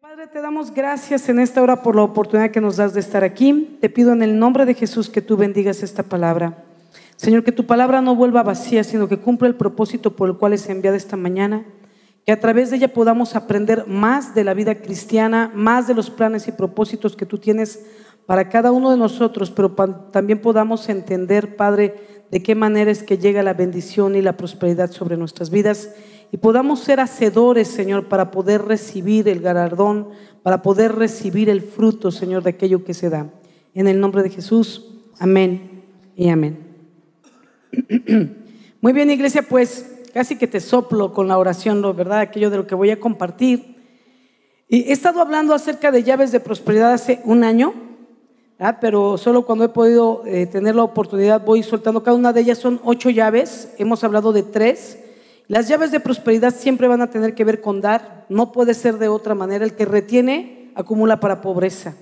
[0.00, 3.22] Padre, te damos gracias en esta hora por la oportunidad que nos das de estar
[3.22, 3.76] aquí.
[3.82, 6.64] Te pido en el nombre de Jesús que tú bendigas esta palabra.
[7.16, 10.54] Señor, que tu palabra no vuelva vacía, sino que cumpla el propósito por el cual
[10.54, 11.66] es enviada esta mañana.
[12.24, 16.08] Que a través de ella podamos aprender más de la vida cristiana, más de los
[16.08, 17.84] planes y propósitos que tú tienes
[18.24, 19.72] para cada uno de nosotros, pero
[20.12, 24.92] también podamos entender, Padre, de qué manera es que llega la bendición y la prosperidad
[24.92, 25.90] sobre nuestras vidas
[26.32, 30.08] y podamos ser hacedores, Señor, para poder recibir el galardón,
[30.42, 33.28] para poder recibir el fruto, Señor, de aquello que se da.
[33.74, 34.86] En el nombre de Jesús,
[35.18, 35.82] amén
[36.16, 36.58] y amén.
[38.80, 42.20] Muy bien, iglesia, pues casi que te soplo con la oración, ¿verdad?
[42.20, 43.76] Aquello de lo que voy a compartir.
[44.68, 47.74] Y he estado hablando acerca de llaves de prosperidad hace un año,
[48.80, 52.04] pero solo cuando he podido eh, tener la oportunidad voy soltando.
[52.04, 54.98] Cada una de ellas son ocho llaves, hemos hablado de tres.
[55.50, 58.98] Las llaves de prosperidad siempre van a tener que ver con dar, no puede ser
[58.98, 59.64] de otra manera.
[59.64, 61.96] El que retiene acumula para pobreza.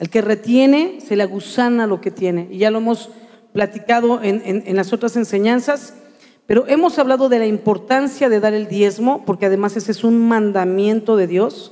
[0.00, 2.48] El que retiene se le agusana lo que tiene.
[2.50, 3.10] Y ya lo hemos
[3.52, 5.94] platicado en, en las otras enseñanzas.
[6.46, 10.26] Pero hemos hablado de la importancia de dar el diezmo, porque además ese es un
[10.26, 11.70] mandamiento de Dios.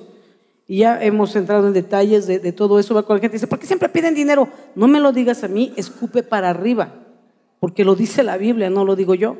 [0.69, 2.95] Y ya hemos entrado en detalles de, de todo eso.
[2.95, 4.49] Cuando la gente dice, ¿por qué siempre piden dinero?
[4.77, 6.95] No me lo digas a mí, escupe para arriba,
[7.59, 9.37] porque lo dice la Biblia, no lo digo yo.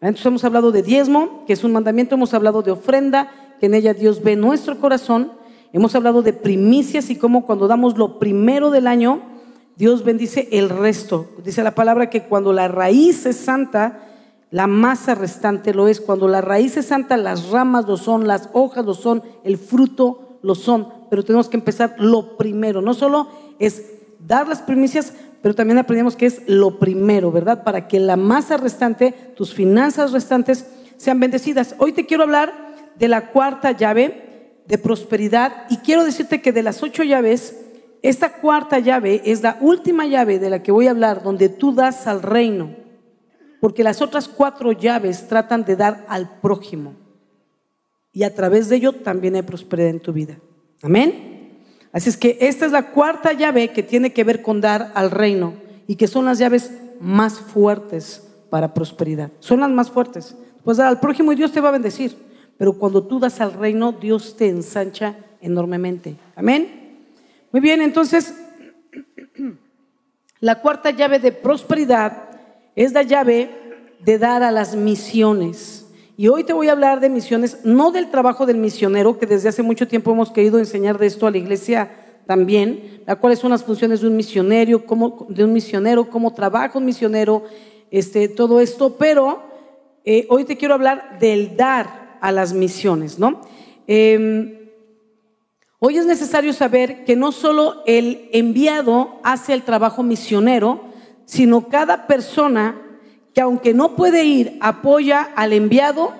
[0.00, 3.74] Entonces hemos hablado de diezmo, que es un mandamiento, hemos hablado de ofrenda, que en
[3.74, 5.32] ella Dios ve nuestro corazón,
[5.72, 9.20] hemos hablado de primicias y cómo cuando damos lo primero del año,
[9.76, 11.28] Dios bendice el resto.
[11.44, 14.00] Dice la palabra que cuando la raíz es santa,
[14.50, 16.00] la masa restante lo es.
[16.00, 20.38] Cuando la raíz es santa, las ramas lo son, las hojas lo son, el fruto
[20.42, 20.88] lo son.
[21.08, 22.82] Pero tenemos que empezar lo primero.
[22.82, 23.86] No solo es
[24.18, 27.64] dar las primicias, pero también aprendemos que es lo primero, ¿verdad?
[27.64, 30.66] Para que la masa restante, tus finanzas restantes,
[30.96, 31.74] sean bendecidas.
[31.78, 32.52] Hoy te quiero hablar
[32.96, 37.56] de la cuarta llave de prosperidad y quiero decirte que de las ocho llaves,
[38.02, 41.74] esta cuarta llave es la última llave de la que voy a hablar, donde tú
[41.74, 42.76] das al reino,
[43.60, 46.94] porque las otras cuatro llaves tratan de dar al prójimo
[48.12, 50.38] y a través de ello también hay prosperidad en tu vida.
[50.82, 51.29] Amén.
[51.92, 55.10] Así es que esta es la cuarta llave que tiene que ver con dar al
[55.10, 55.54] reino
[55.86, 59.30] y que son las llaves más fuertes para prosperidad.
[59.40, 60.36] Son las más fuertes.
[60.62, 62.16] Pues dar al prójimo y Dios te va a bendecir.
[62.58, 66.16] Pero cuando tú das al reino, Dios te ensancha enormemente.
[66.36, 67.06] Amén.
[67.50, 68.34] Muy bien, entonces,
[70.40, 72.30] la cuarta llave de prosperidad
[72.76, 73.50] es la llave
[74.04, 75.79] de dar a las misiones.
[76.20, 79.48] Y hoy te voy a hablar de misiones, no del trabajo del misionero, que desde
[79.48, 81.90] hace mucho tiempo hemos querido enseñar de esto a la iglesia
[82.26, 86.78] también, la cuáles son las funciones de un misionero, cómo, de un misionero, cómo trabaja
[86.78, 87.44] un misionero,
[87.90, 89.42] este, todo esto, pero
[90.04, 93.40] eh, hoy te quiero hablar del dar a las misiones, ¿no?
[93.86, 94.58] Em,
[95.78, 100.82] hoy es necesario saber que no solo el enviado hace el trabajo misionero,
[101.24, 102.89] sino cada persona
[103.34, 106.12] que aunque no puede ir, apoya al enviado,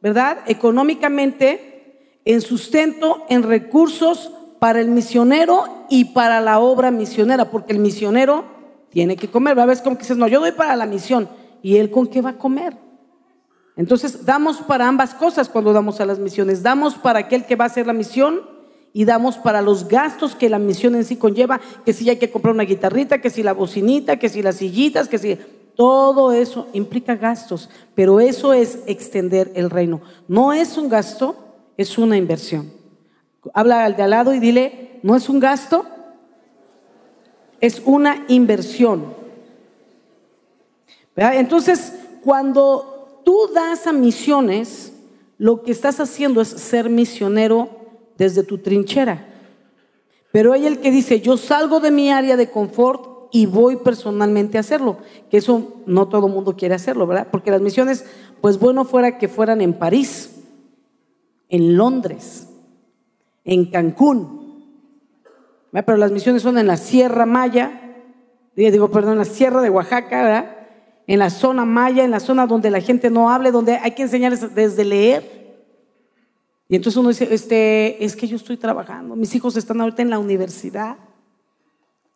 [0.00, 0.38] ¿verdad?
[0.46, 7.78] Económicamente, en sustento, en recursos para el misionero y para la obra misionera, porque el
[7.78, 8.44] misionero
[8.90, 9.58] tiene que comer.
[9.58, 11.28] A veces como que dices, no, yo doy para la misión.
[11.62, 12.76] ¿Y él con qué va a comer?
[13.76, 16.62] Entonces, damos para ambas cosas cuando damos a las misiones.
[16.62, 18.42] Damos para aquel que va a hacer la misión
[18.92, 22.30] y damos para los gastos que la misión en sí conlleva, que si hay que
[22.30, 25.36] comprar una guitarrita, que si la bocinita, que si las sillitas, que si
[25.76, 30.00] todo eso implica gastos, pero eso es extender el reino.
[30.28, 31.36] No es un gasto,
[31.76, 32.72] es una inversión.
[33.52, 35.84] Habla al de al lado y dile, no es un gasto,
[37.60, 39.14] es una inversión.
[41.16, 44.92] Entonces, cuando tú das a misiones,
[45.38, 47.68] lo que estás haciendo es ser misionero
[48.16, 49.28] desde tu trinchera.
[50.32, 54.58] Pero hay el que dice, yo salgo de mi área de confort y voy personalmente
[54.58, 57.26] a hacerlo, que eso no todo el mundo quiere hacerlo, ¿verdad?
[57.32, 58.06] Porque las misiones,
[58.40, 60.36] pues bueno fuera que fueran en París,
[61.48, 62.48] en Londres,
[63.44, 64.70] en Cancún,
[65.72, 67.96] pero las misiones son en la Sierra Maya,
[68.54, 70.56] digo, perdón, en la Sierra de Oaxaca, ¿verdad?
[71.08, 74.02] En la zona maya, en la zona donde la gente no hable, donde hay que
[74.02, 75.56] enseñarles desde leer.
[76.68, 80.10] Y entonces uno dice, este, es que yo estoy trabajando, mis hijos están ahorita en
[80.10, 80.98] la universidad.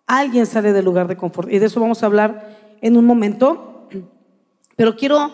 [0.08, 1.52] Alguien sale del lugar de confort.
[1.52, 3.88] Y de eso vamos a hablar en un momento.
[4.74, 5.30] Pero quiero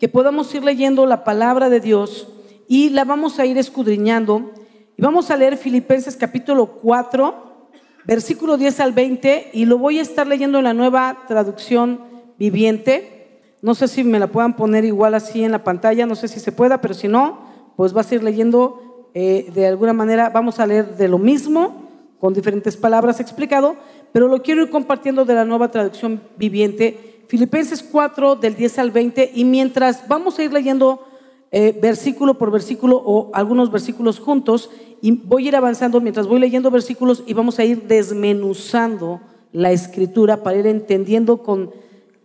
[0.00, 2.26] que podamos ir leyendo la palabra de Dios
[2.66, 4.50] y la vamos a ir escudriñando.
[4.96, 7.68] Y vamos a leer Filipenses capítulo 4,
[8.06, 12.00] versículo 10 al 20, y lo voy a estar leyendo en la nueva traducción
[12.38, 13.42] viviente.
[13.60, 16.40] No sé si me la puedan poner igual así en la pantalla, no sé si
[16.40, 17.40] se pueda, pero si no,
[17.76, 21.84] pues vas a ir leyendo eh, de alguna manera vamos a leer de lo mismo,
[22.20, 23.76] con diferentes palabras explicado,
[24.14, 28.92] pero lo quiero ir compartiendo de la nueva traducción viviente, Filipenses 4 del 10 al
[28.92, 31.04] 20, y mientras vamos a ir leyendo
[31.50, 34.70] eh, versículo por versículo o algunos versículos juntos,
[35.02, 39.20] y voy a ir avanzando mientras voy leyendo versículos y vamos a ir desmenuzando
[39.50, 41.72] la escritura para ir entendiendo con,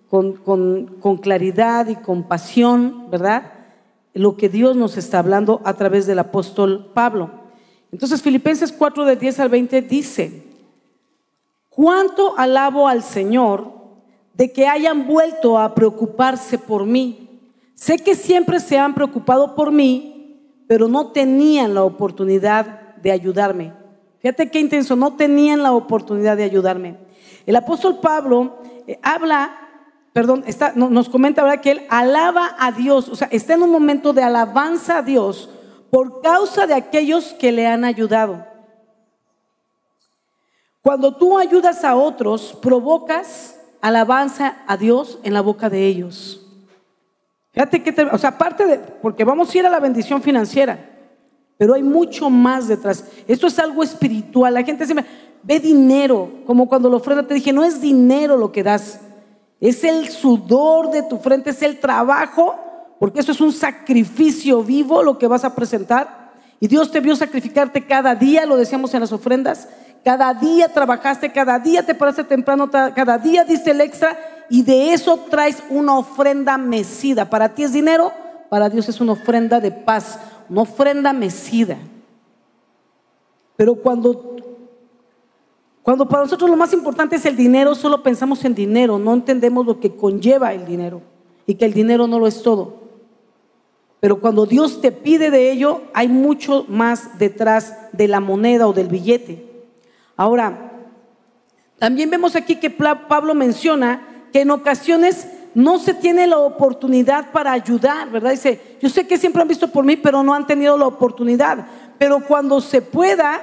[0.10, 0.34] con,
[1.00, 3.52] con claridad y con pasión, ¿verdad?
[4.14, 7.32] lo que Dios nos está hablando a través del apóstol Pablo.
[7.92, 10.49] Entonces Filipenses 4 de 10 al 20 dice,
[11.80, 13.72] ¿cuánto alabo al Señor
[14.34, 17.40] de que hayan vuelto a preocuparse por mí?
[17.74, 23.72] Sé que siempre se han preocupado por mí, pero no tenían la oportunidad de ayudarme.
[24.18, 26.98] Fíjate qué intenso, no tenían la oportunidad de ayudarme.
[27.46, 29.56] El apóstol Pablo eh, habla
[30.12, 33.72] perdón, está, nos comenta ahora que él alaba a Dios, o sea, está en un
[33.72, 35.50] momento de alabanza a Dios
[35.92, 38.49] por causa de aquellos que le han ayudado.
[40.90, 46.42] Cuando tú ayudas a otros, provocas alabanza a Dios en la boca de ellos.
[47.52, 50.80] Fíjate que, o sea, aparte de, porque vamos a ir a la bendición financiera,
[51.60, 53.06] pero hay mucho más detrás.
[53.28, 54.56] Esto es algo espiritual.
[54.56, 55.06] La gente siempre
[55.44, 59.00] ve dinero, como cuando lo ofrenda te dije, no es dinero lo que das,
[59.60, 62.56] es el sudor de tu frente, es el trabajo,
[63.00, 66.32] porque eso es un sacrificio vivo lo que vas a presentar.
[66.60, 69.70] Y Dios te vio sacrificarte cada día, lo decíamos en las ofrendas.
[70.04, 74.18] Cada día trabajaste, cada día te paraste temprano, cada día diste el extra
[74.50, 77.30] y de eso traes una ofrenda mecida.
[77.30, 78.12] Para ti es dinero,
[78.50, 80.20] para Dios es una ofrenda de paz,
[80.50, 81.78] una ofrenda mecida.
[83.58, 84.38] Pero cuando
[85.82, 89.66] cuando para nosotros lo más importante es el dinero, solo pensamos en dinero, no entendemos
[89.66, 91.02] lo que conlleva el dinero
[91.48, 92.76] y que el dinero no lo es todo.
[94.00, 98.74] Pero cuando Dios te pide de ello, hay mucho más detrás de la moneda o
[98.74, 99.49] del billete.
[100.20, 100.74] Ahora,
[101.78, 104.02] también vemos aquí que Pablo menciona
[104.34, 108.32] que en ocasiones no se tiene la oportunidad para ayudar, ¿verdad?
[108.32, 111.66] Dice, yo sé que siempre han visto por mí, pero no han tenido la oportunidad.
[111.98, 113.40] Pero cuando se pueda,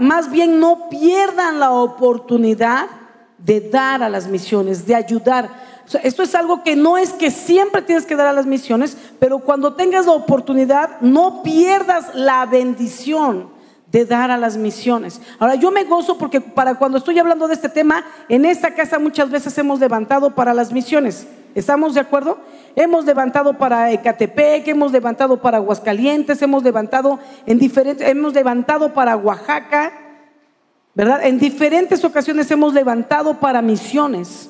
[0.00, 2.88] más bien no pierdan la oportunidad
[3.38, 5.48] de dar a las misiones, de ayudar.
[6.02, 9.38] esto es algo que no es que siempre tienes que dar a las misiones, pero
[9.38, 13.61] cuando tengas la oportunidad, no pierdas la bendición
[13.92, 15.20] de dar a las misiones.
[15.38, 18.98] Ahora, yo me gozo porque para cuando estoy hablando de este tema, en esta casa
[18.98, 21.26] muchas veces hemos levantado para las misiones.
[21.54, 22.38] ¿Estamos de acuerdo?
[22.74, 29.14] Hemos levantado para Ecatepec, hemos levantado para Aguascalientes, hemos levantado en diferentes, hemos levantado para
[29.14, 29.92] Oaxaca,
[30.94, 31.26] ¿verdad?
[31.26, 34.48] En diferentes ocasiones hemos levantado para misiones.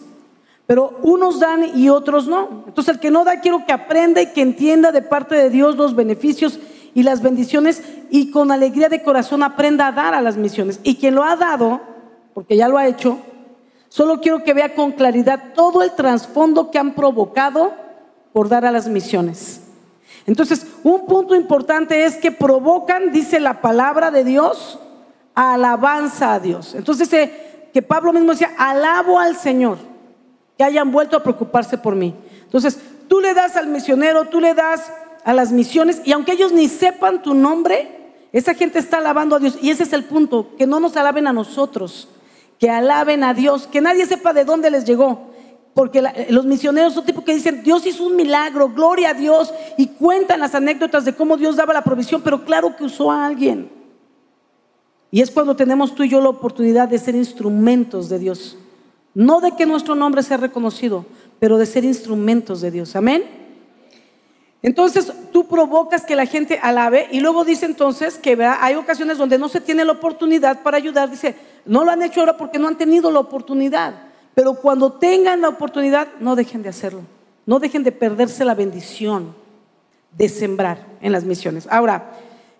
[0.68, 2.62] Pero unos dan y otros no.
[2.68, 5.74] Entonces el que no da quiero que aprenda y que entienda de parte de Dios
[5.74, 6.60] los beneficios
[6.94, 10.80] y las bendiciones y con alegría de corazón aprenda a dar a las misiones.
[10.82, 11.80] Y quien lo ha dado,
[12.34, 13.18] porque ya lo ha hecho,
[13.88, 17.72] solo quiero que vea con claridad todo el trasfondo que han provocado
[18.32, 19.62] por dar a las misiones.
[20.26, 24.78] Entonces, un punto importante es que provocan, dice la palabra de Dios,
[25.34, 26.74] alabanza a Dios.
[26.74, 27.08] Entonces,
[27.72, 29.78] que Pablo mismo decía, alabo al Señor,
[30.56, 32.14] que hayan vuelto a preocuparse por mí.
[32.44, 32.78] Entonces,
[33.08, 34.92] tú le das al misionero, tú le das
[35.24, 38.02] a las misiones y aunque ellos ni sepan tu nombre,
[38.32, 39.58] esa gente está alabando a Dios.
[39.60, 42.08] Y ese es el punto, que no nos alaben a nosotros,
[42.58, 45.30] que alaben a Dios, que nadie sepa de dónde les llegó.
[45.74, 49.88] Porque los misioneros son tipo que dicen, Dios hizo un milagro, gloria a Dios, y
[49.88, 53.70] cuentan las anécdotas de cómo Dios daba la provisión, pero claro que usó a alguien.
[55.10, 58.56] Y es cuando tenemos tú y yo la oportunidad de ser instrumentos de Dios.
[59.14, 61.04] No de que nuestro nombre sea reconocido,
[61.38, 62.96] pero de ser instrumentos de Dios.
[62.96, 63.41] Amén.
[64.62, 69.36] Entonces tú provocas que la gente alabe y luego dice entonces que hay ocasiones donde
[69.38, 71.10] no se tiene la oportunidad para ayudar.
[71.10, 71.34] Dice,
[71.66, 73.94] no lo han hecho ahora porque no han tenido la oportunidad.
[74.34, 77.02] Pero cuando tengan la oportunidad, no dejen de hacerlo.
[77.44, 79.34] No dejen de perderse la bendición
[80.16, 81.66] de sembrar en las misiones.
[81.68, 82.12] Ahora,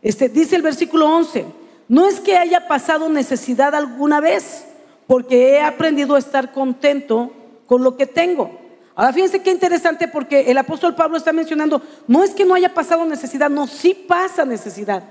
[0.03, 1.47] este, dice el versículo 11,
[1.89, 4.65] no es que haya pasado necesidad alguna vez,
[5.07, 7.33] porque he aprendido a estar contento
[7.67, 8.62] con lo que tengo.
[8.95, 12.75] Ahora fíjense qué interesante porque el apóstol Pablo está mencionando, no es que no haya
[12.75, 15.03] pasado necesidad, no, sí pasa necesidad,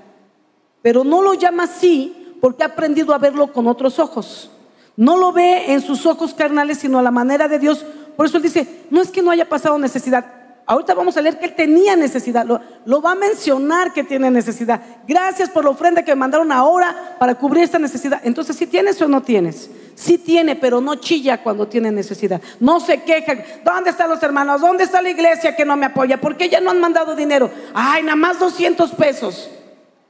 [0.82, 4.50] pero no lo llama así porque ha aprendido a verlo con otros ojos.
[4.96, 7.84] No lo ve en sus ojos carnales, sino a la manera de Dios.
[8.16, 10.26] Por eso él dice, no es que no haya pasado necesidad.
[10.66, 12.44] Ahorita vamos a leer que él tenía necesidad.
[12.44, 14.80] Lo, lo, va a mencionar que tiene necesidad.
[15.08, 18.20] Gracias por la ofrenda que me mandaron ahora para cubrir esta necesidad.
[18.22, 19.70] Entonces, si tienes o no tienes.
[19.94, 22.40] Sí tiene, pero no chilla cuando tiene necesidad.
[22.60, 23.36] No se queja.
[23.64, 24.60] ¿Dónde están los hermanos?
[24.60, 26.20] ¿Dónde está la iglesia que no me apoya?
[26.20, 27.50] ¿Por qué ya no han mandado dinero?
[27.74, 29.50] Ay, nada más 200 pesos.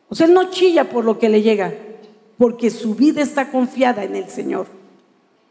[0.09, 1.73] O sea, él no chilla por lo que le llega,
[2.39, 4.67] porque su vida está confiada en el Señor.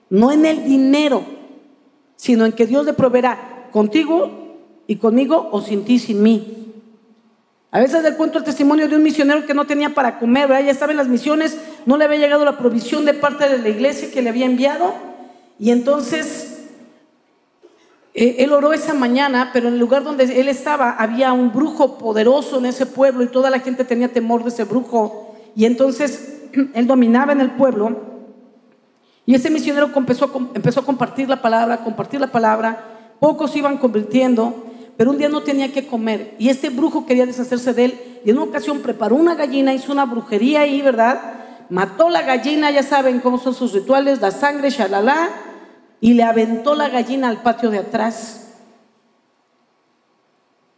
[0.09, 1.23] No en el dinero,
[2.15, 4.29] sino en que Dios le proveerá contigo
[4.87, 6.70] y conmigo o sin ti, sin mí.
[7.73, 10.71] A veces le cuento el testimonio de un misionero que no tenía para comer, ya
[10.71, 14.11] estaba en las misiones, no le había llegado la provisión de parte de la iglesia
[14.11, 14.93] que le había enviado.
[15.57, 16.65] Y entonces
[18.13, 21.97] eh, él oró esa mañana, pero en el lugar donde él estaba había un brujo
[21.97, 25.37] poderoso en ese pueblo y toda la gente tenía temor de ese brujo.
[25.55, 26.41] Y entonces
[26.73, 28.11] él dominaba en el pueblo.
[29.25, 32.83] Y ese misionero empezó, empezó a compartir la palabra, compartir la palabra.
[33.21, 34.70] Pocos iban convirtiendo
[35.01, 38.29] pero un día no tenía que comer y este brujo quería deshacerse de él y
[38.29, 41.19] en una ocasión preparó una gallina, hizo una brujería ahí, ¿verdad?
[41.71, 45.29] Mató la gallina, ya saben cómo son sus rituales, la sangre, shalala,
[46.01, 48.59] y le aventó la gallina al patio de atrás.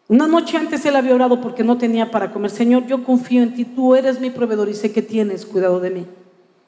[0.08, 2.50] Una noche antes él había orado porque no tenía para comer.
[2.50, 5.90] Señor, yo confío en ti, tú eres mi proveedor y sé que tienes cuidado de
[5.90, 6.08] mí.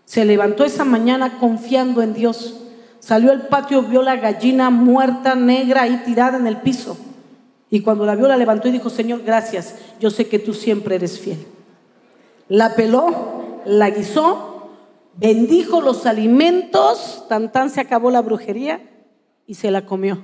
[0.03, 2.63] Se levantó esa mañana confiando en Dios.
[2.99, 6.97] Salió al patio, vio la gallina muerta, negra, ahí tirada en el piso.
[7.75, 10.95] Y cuando la vio, la levantó y dijo, Señor, gracias, yo sé que tú siempre
[10.95, 11.45] eres fiel.
[12.47, 14.69] La peló, la guisó,
[15.17, 18.79] bendijo los alimentos, tan tan se acabó la brujería
[19.45, 20.23] y se la comió.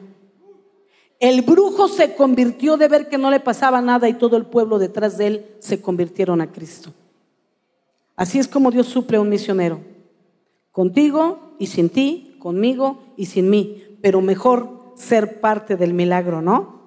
[1.20, 4.80] El brujo se convirtió de ver que no le pasaba nada y todo el pueblo
[4.80, 6.94] detrás de él se convirtieron a Cristo.
[8.16, 9.82] Así es como Dios suple a un misionero.
[10.72, 13.98] Contigo y sin ti, conmigo y sin mí.
[14.02, 16.80] Pero mejor ser parte del milagro, ¿no?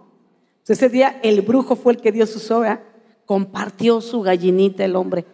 [0.66, 2.80] Ese día el brujo fue el que dio su soga,
[3.26, 5.26] compartió su gallinita el hombre,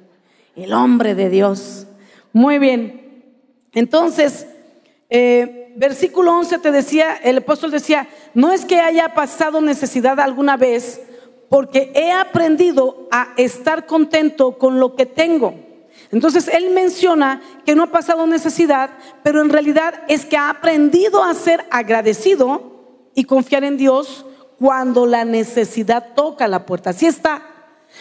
[0.57, 1.87] el hombre de Dios.
[2.33, 3.23] Muy bien.
[3.73, 4.47] Entonces,
[5.09, 10.57] eh, versículo 11 te decía, el apóstol decía, no es que haya pasado necesidad alguna
[10.57, 11.01] vez,
[11.49, 15.55] porque he aprendido a estar contento con lo que tengo.
[16.11, 18.91] Entonces él menciona que no ha pasado necesidad,
[19.23, 24.25] pero en realidad es que ha aprendido a ser agradecido y confiar en Dios
[24.61, 26.91] cuando la necesidad toca la puerta.
[26.91, 27.43] Así está.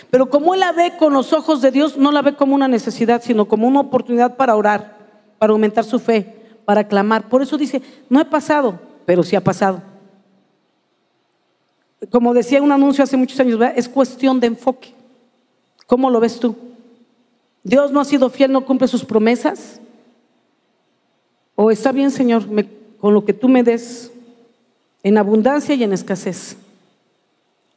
[0.09, 2.67] Pero como él la ve con los ojos de Dios, no la ve como una
[2.67, 4.97] necesidad, sino como una oportunidad para orar,
[5.39, 6.35] para aumentar su fe,
[6.65, 7.29] para clamar.
[7.29, 9.81] Por eso dice, no he pasado, pero sí ha pasado.
[12.11, 14.93] Como decía un anuncio hace muchos años, es cuestión de enfoque.
[15.87, 16.55] ¿Cómo lo ves tú?
[17.63, 19.79] ¿Dios no ha sido fiel, no cumple sus promesas?
[21.55, 22.43] ¿O está bien, Señor,
[22.99, 24.11] con lo que tú me des,
[25.03, 26.57] en abundancia y en escasez.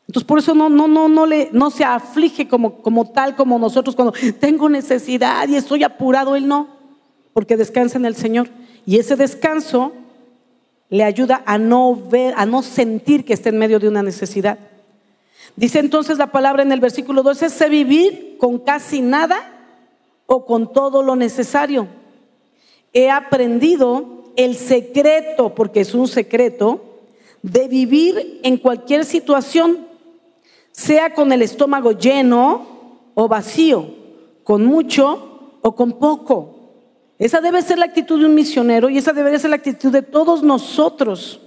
[0.07, 3.95] Entonces por eso no, no, no, no, le, se aflige como, como tal como nosotros
[3.97, 6.69] cuando tengo necesidad y estoy apurado, Él no,
[7.33, 8.49] porque descansa en el Señor.
[8.85, 9.93] Y ese descanso
[10.91, 14.59] le ayuda a no ver, a no sentir que está en medio de una necesidad.
[15.57, 19.52] Dice entonces la palabra en el versículo 12, sé vivir con casi nada
[20.26, 21.88] o con todo lo necesario.
[22.93, 26.91] He aprendido el secreto, porque es un secreto,
[27.42, 29.87] de vivir en cualquier situación,
[30.70, 32.66] sea con el estómago lleno
[33.14, 33.94] o vacío,
[34.44, 36.58] con mucho o con poco.
[37.18, 40.02] Esa debe ser la actitud de un misionero y esa debe ser la actitud de
[40.02, 41.40] todos nosotros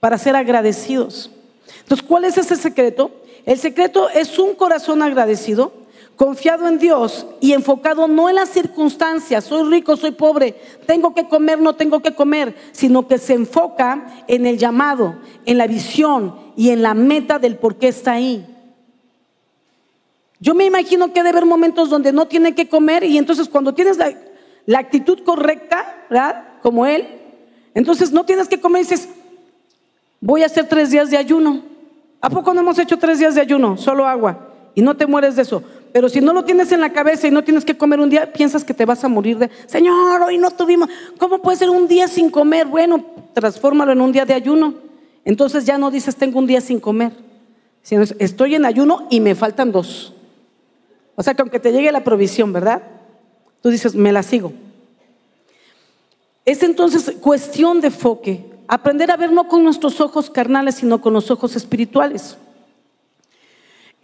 [0.00, 1.30] para ser agradecidos.
[1.80, 3.10] Entonces, ¿cuál es ese secreto?
[3.44, 5.72] El secreto es un corazón agradecido
[6.16, 10.54] confiado en Dios y enfocado no en las circunstancias, soy rico, soy pobre,
[10.86, 15.58] tengo que comer, no tengo que comer, sino que se enfoca en el llamado, en
[15.58, 18.46] la visión y en la meta del por qué está ahí.
[20.40, 23.74] Yo me imagino que debe haber momentos donde no tiene que comer y entonces cuando
[23.74, 26.44] tienes la, actitud correcta, ¿verdad?
[26.62, 27.06] Como él,
[27.74, 29.08] entonces no tienes que comer y dices,
[30.20, 31.62] voy a hacer tres días de ayuno.
[32.20, 33.76] ¿A poco no hemos hecho tres días de ayuno?
[33.76, 34.48] Solo agua.
[34.74, 35.62] Y no te mueres de eso.
[35.96, 38.30] Pero si no lo tienes en la cabeza y no tienes que comer un día,
[38.30, 41.88] piensas que te vas a morir de, Señor, hoy no tuvimos, ¿cómo puede ser un
[41.88, 42.66] día sin comer?
[42.66, 44.74] Bueno, transfórmalo en un día de ayuno.
[45.24, 47.12] Entonces ya no dices, tengo un día sin comer,
[47.80, 50.12] sino estoy en ayuno y me faltan dos.
[51.14, 52.82] O sea que aunque te llegue la provisión, ¿verdad?
[53.62, 54.52] Tú dices, me la sigo.
[56.44, 61.14] Es entonces cuestión de enfoque, aprender a ver no con nuestros ojos carnales, sino con
[61.14, 62.36] los ojos espirituales.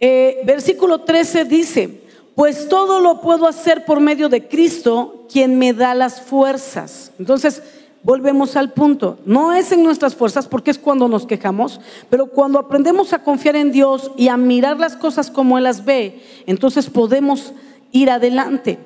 [0.05, 2.01] Eh, versículo 13 dice,
[2.35, 7.13] pues todo lo puedo hacer por medio de Cristo, quien me da las fuerzas.
[7.17, 7.63] Entonces,
[8.03, 9.17] volvemos al punto.
[9.25, 11.79] No es en nuestras fuerzas porque es cuando nos quejamos,
[12.09, 15.85] pero cuando aprendemos a confiar en Dios y a mirar las cosas como Él las
[15.85, 17.53] ve, entonces podemos
[17.93, 18.79] ir adelante.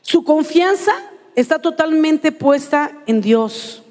[0.00, 0.92] Su confianza
[1.34, 3.82] está totalmente puesta en Dios.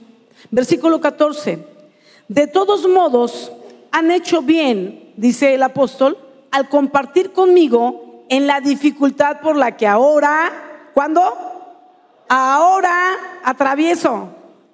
[0.52, 1.60] Versículo 14.
[2.30, 3.52] De todos modos,
[3.92, 6.18] han hecho bien dice el apóstol,
[6.50, 11.22] al compartir conmigo en la dificultad por la que ahora, ¿cuándo?
[12.28, 13.14] Ahora
[13.44, 14.30] atravieso.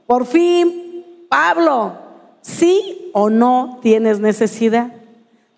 [0.07, 1.97] Por fin, Pablo,
[2.39, 4.93] ¿sí o no tienes necesidad?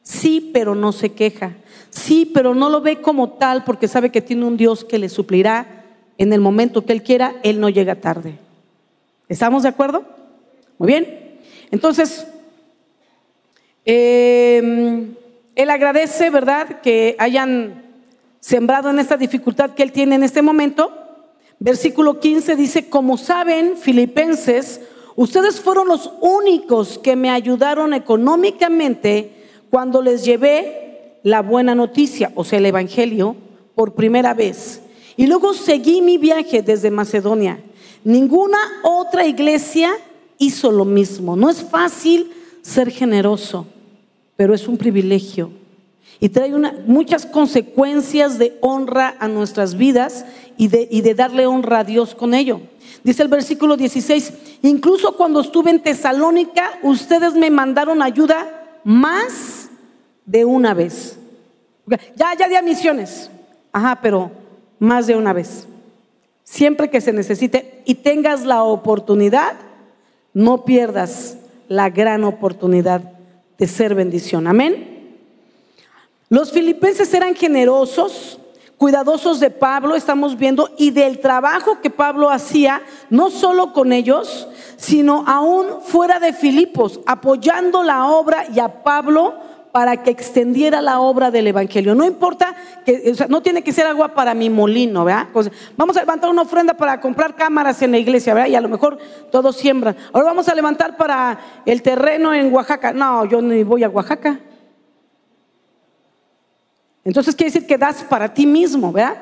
[0.02, 1.54] Sí, pero no se queja.
[1.92, 5.08] Sí, pero no lo ve como tal porque sabe que tiene un Dios que le
[5.08, 5.86] suplirá
[6.18, 7.36] en el momento que Él quiera.
[7.44, 8.40] Él no llega tarde.
[9.28, 10.04] ¿Estamos de acuerdo?
[10.80, 11.40] Muy bien.
[11.70, 12.26] Entonces,
[13.86, 15.08] eh,
[15.56, 17.84] Él agradece, ¿verdad?, que hayan
[18.40, 20.92] sembrado en esta dificultad que Él tiene en este momento.
[21.60, 24.82] Versículo 15 dice, como saben, filipenses,
[25.16, 29.34] ustedes fueron los únicos que me ayudaron económicamente
[29.70, 33.36] cuando les llevé la buena noticia, o sea, el Evangelio,
[33.76, 34.82] por primera vez.
[35.18, 37.62] Y luego seguí mi viaje desde Macedonia.
[38.06, 39.92] Ninguna otra iglesia
[40.38, 41.36] hizo lo mismo.
[41.36, 42.32] No es fácil
[42.62, 43.66] ser generoso,
[44.36, 45.52] pero es un privilegio.
[46.20, 46.52] Y trae
[46.86, 50.26] muchas consecuencias de honra a nuestras vidas
[50.58, 52.62] y de, y de darle honra a Dios con ello.
[53.04, 59.70] Dice el versículo 16, incluso cuando estuve en Tesalónica, ustedes me mandaron ayuda más
[60.26, 61.18] de una vez.
[62.16, 63.32] Ya, ya di misiones.
[63.72, 64.32] Ajá, pero
[64.78, 65.68] más de una vez.
[66.44, 69.56] Siempre que se necesite y tengas la oportunidad,
[70.34, 71.38] no pierdas
[71.70, 73.02] la gran oportunidad
[73.58, 74.48] de ser bendición.
[74.48, 75.18] Amén.
[76.28, 78.40] Los filipenses eran generosos,
[78.78, 84.48] cuidadosos de Pablo, estamos viendo, y del trabajo que Pablo hacía, no solo con ellos,
[84.78, 89.36] sino aún fuera de Filipos, apoyando la obra y a Pablo
[89.72, 91.94] para que extendiera la obra del Evangelio.
[91.94, 95.28] No importa, que, no tiene que ser agua para mi molino, ¿verdad?
[95.78, 98.50] vamos a levantar una ofrenda para comprar cámaras en la iglesia, ¿verdad?
[98.50, 98.98] Y a lo mejor
[99.32, 99.96] todos siembran.
[100.12, 102.94] Ahora vamos a levantar para el terreno en Oaxaca.
[102.94, 104.40] No, yo ni voy a Oaxaca.
[107.04, 109.18] Entonces quiere decir que das para ti mismo, ¿verdad?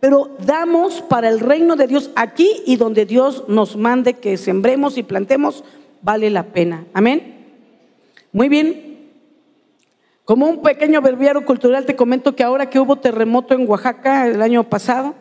[0.00, 4.98] Pero damos para el reino de Dios aquí y donde Dios nos mande que sembremos
[4.98, 5.64] y plantemos,
[6.02, 6.84] vale la pena.
[6.92, 7.34] Amén.
[8.32, 8.93] Muy bien.
[10.24, 14.40] Como un pequeño verbiero cultural te comento que ahora que hubo terremoto en Oaxaca el
[14.40, 15.14] año pasado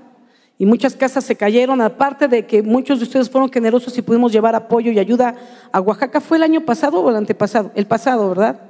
[0.57, 4.31] y muchas casas se cayeron, aparte de que muchos de ustedes fueron generosos y pudimos
[4.31, 5.35] llevar apoyo y ayuda
[5.73, 7.71] a Oaxaca, ¿fue el año pasado o el antepasado?
[7.75, 8.61] El pasado, ¿verdad?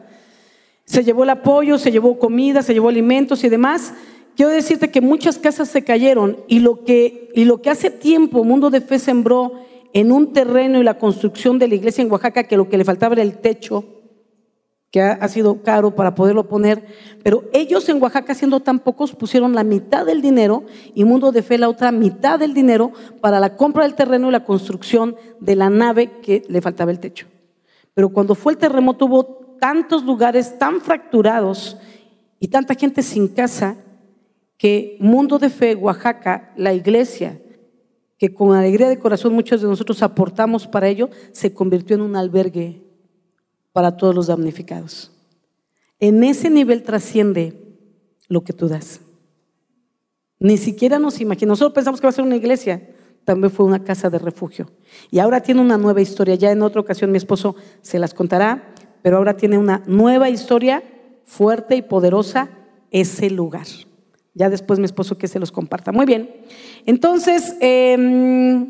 [0.86, 3.94] Se llevó el apoyo, se llevó comida, se llevó alimentos y demás.
[4.36, 8.44] Quiero decirte que muchas casas se cayeron y lo que, y lo que hace tiempo
[8.44, 9.52] Mundo de Fe sembró
[9.94, 12.86] en un terreno y la construcción de la iglesia en Oaxaca, que lo que le
[12.86, 14.03] faltaba era el techo,
[14.94, 16.86] que ha, sido caro para poderlo poner,
[17.24, 21.42] pero ellos en Oaxaca, siendo tan pocos, pusieron la mitad del dinero y Mundo de
[21.42, 25.56] Fe la otra mitad del dinero para la compra del terreno y la construcción de
[25.56, 27.26] la nave que le faltaba el techo.
[27.96, 29.26] Pero cuando fue el terremoto hubo
[29.60, 31.76] tantos lugares tan fracturados
[32.40, 33.78] y tanta gente sin casa
[34.60, 37.42] que Mundo de Fe, Oaxaca, la iglesia,
[38.20, 42.16] que con alegría de corazón muchos de nosotros aportamos para ello, se convirtió en un
[42.16, 42.93] albergue
[43.74, 45.12] para todos los damnificados.
[46.00, 47.60] En ese nivel trasciende
[48.30, 49.02] lo que tú das.
[50.40, 52.90] Ni siquiera nos imaginamos, nosotros pensamos que va a ser una iglesia,
[53.26, 54.70] también fue una casa de refugio.
[55.10, 58.74] Y ahora tiene una nueva historia, ya en otra ocasión mi esposo se las contará,
[59.02, 60.84] pero ahora tiene una nueva historia
[61.26, 62.50] fuerte y poderosa
[62.92, 63.68] ese lugar.
[64.34, 65.92] Ya después mi esposo que se los comparta.
[65.92, 66.30] Muy bien.
[66.86, 68.68] Entonces, eh,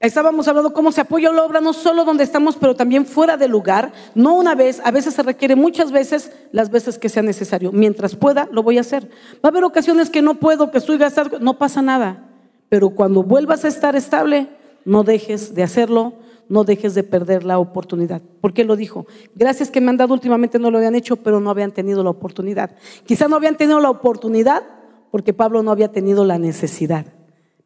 [0.00, 3.50] Estábamos hablando cómo se apoya la obra no solo donde estamos, pero también fuera del
[3.50, 7.72] lugar, no una vez, a veces se requiere muchas veces, las veces que sea necesario.
[7.72, 9.10] Mientras pueda, lo voy a hacer.
[9.44, 12.28] Va a haber ocasiones que no puedo, que estoy gastando, no pasa nada.
[12.68, 14.46] Pero cuando vuelvas a estar estable,
[14.84, 16.12] no dejes de hacerlo,
[16.48, 18.22] no dejes de perder la oportunidad.
[18.40, 19.04] ¿Por qué lo dijo?
[19.34, 22.10] Gracias que me han dado últimamente no lo habían hecho, pero no habían tenido la
[22.10, 22.70] oportunidad.
[23.04, 24.62] Quizá no habían tenido la oportunidad
[25.10, 27.06] porque Pablo no había tenido la necesidad.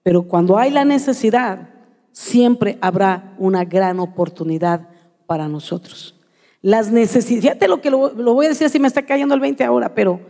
[0.02, 1.68] Pero cuando hay la necesidad,
[2.12, 4.88] siempre habrá una gran oportunidad
[5.26, 6.14] para nosotros.
[6.60, 9.64] Las necesidades, fíjate lo que lo, voy a decir si me está cayendo el 20
[9.64, 10.20] ahora, pero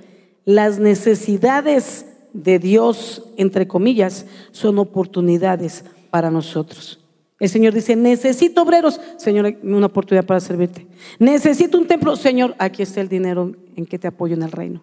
[0.45, 6.99] las necesidades de Dios, entre comillas, son oportunidades para nosotros.
[7.39, 10.87] El Señor dice, necesito obreros, Señor, una oportunidad para servirte.
[11.19, 14.83] Necesito un templo, Señor, aquí está el dinero en que te apoyo en el reino.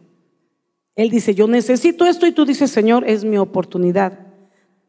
[0.96, 4.29] Él dice, yo necesito esto y tú dices, Señor, es mi oportunidad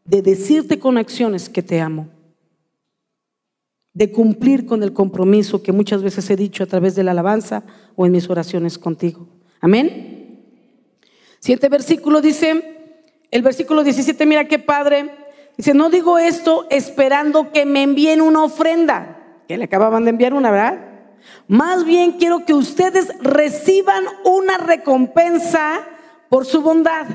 [0.05, 2.09] de decirte con acciones que te amo,
[3.93, 7.65] de cumplir con el compromiso que muchas veces he dicho a través de la alabanza
[7.97, 9.27] o en mis oraciones contigo.
[9.61, 10.45] Amén.
[11.39, 12.99] Siguiente versículo dice,
[13.31, 15.11] el versículo 17, mira qué padre,
[15.57, 20.35] dice, no digo esto esperando que me envíen una ofrenda, que le acababan de enviar
[20.35, 20.87] una, ¿verdad?
[21.49, 25.81] Más bien quiero que ustedes reciban una recompensa
[26.29, 27.07] por su bondad.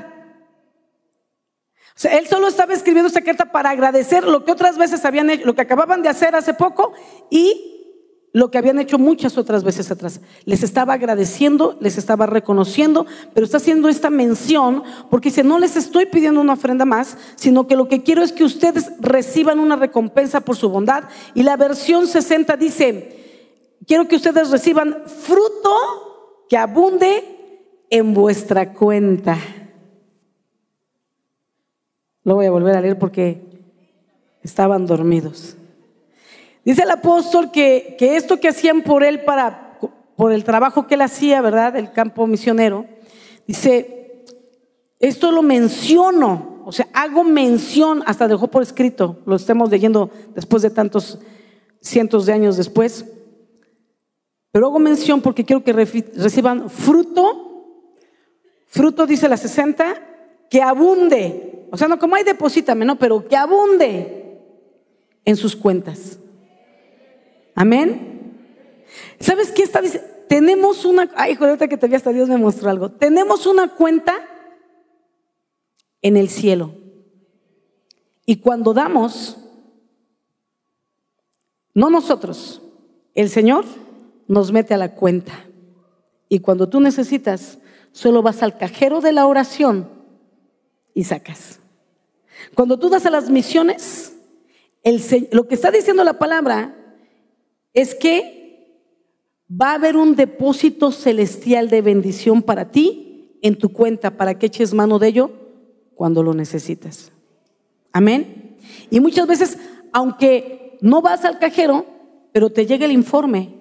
[2.04, 5.54] Él solo estaba escribiendo esta carta para agradecer lo que otras veces habían hecho, lo
[5.54, 6.92] que acababan de hacer hace poco
[7.30, 7.72] y
[8.36, 10.20] lo que habían hecho muchas otras veces atrás.
[10.44, 15.74] Les estaba agradeciendo, les estaba reconociendo, pero está haciendo esta mención porque dice, no les
[15.74, 19.76] estoy pidiendo una ofrenda más, sino que lo que quiero es que ustedes reciban una
[19.76, 21.04] recompensa por su bondad.
[21.32, 27.24] Y la versión 60 dice, quiero que ustedes reciban fruto que abunde
[27.88, 29.38] en vuestra cuenta.
[32.26, 33.40] Lo voy a volver a leer porque
[34.42, 35.56] estaban dormidos.
[36.64, 39.78] Dice el apóstol que, que esto que hacían por él para,
[40.16, 41.76] por el trabajo que él hacía, ¿verdad?
[41.76, 42.84] El campo misionero,
[43.46, 44.24] dice,
[44.98, 50.62] esto lo menciono, o sea, hago mención, hasta dejó por escrito, lo estamos leyendo después
[50.62, 51.20] de tantos
[51.80, 53.04] cientos de años después,
[54.50, 57.84] pero hago mención porque quiero que reciban fruto,
[58.66, 60.02] fruto dice la 60,
[60.50, 64.40] que abunde, o sea, no como hay deposítame, no, pero que abunde
[65.24, 66.18] en sus cuentas.
[67.54, 68.34] Amén.
[69.20, 70.08] ¿Sabes qué está diciendo?
[70.28, 72.90] Tenemos una, ay, ahorita que te vi hasta Dios me mostró algo.
[72.90, 74.14] Tenemos una cuenta
[76.02, 76.72] en el cielo.
[78.24, 79.36] Y cuando damos,
[81.74, 82.60] no nosotros,
[83.14, 83.64] el Señor
[84.26, 85.46] nos mete a la cuenta.
[86.28, 87.58] Y cuando tú necesitas,
[87.92, 89.95] solo vas al cajero de la oración
[90.96, 91.60] y sacas.
[92.54, 94.16] Cuando tú das a las misiones,
[94.82, 96.74] el, lo que está diciendo la palabra
[97.74, 98.80] es que
[99.48, 104.46] va a haber un depósito celestial de bendición para ti en tu cuenta para que
[104.46, 105.30] eches mano de ello
[105.94, 107.12] cuando lo necesitas.
[107.92, 108.56] Amén.
[108.90, 109.58] Y muchas veces,
[109.92, 111.84] aunque no vas al cajero,
[112.32, 113.54] pero te llega el informe,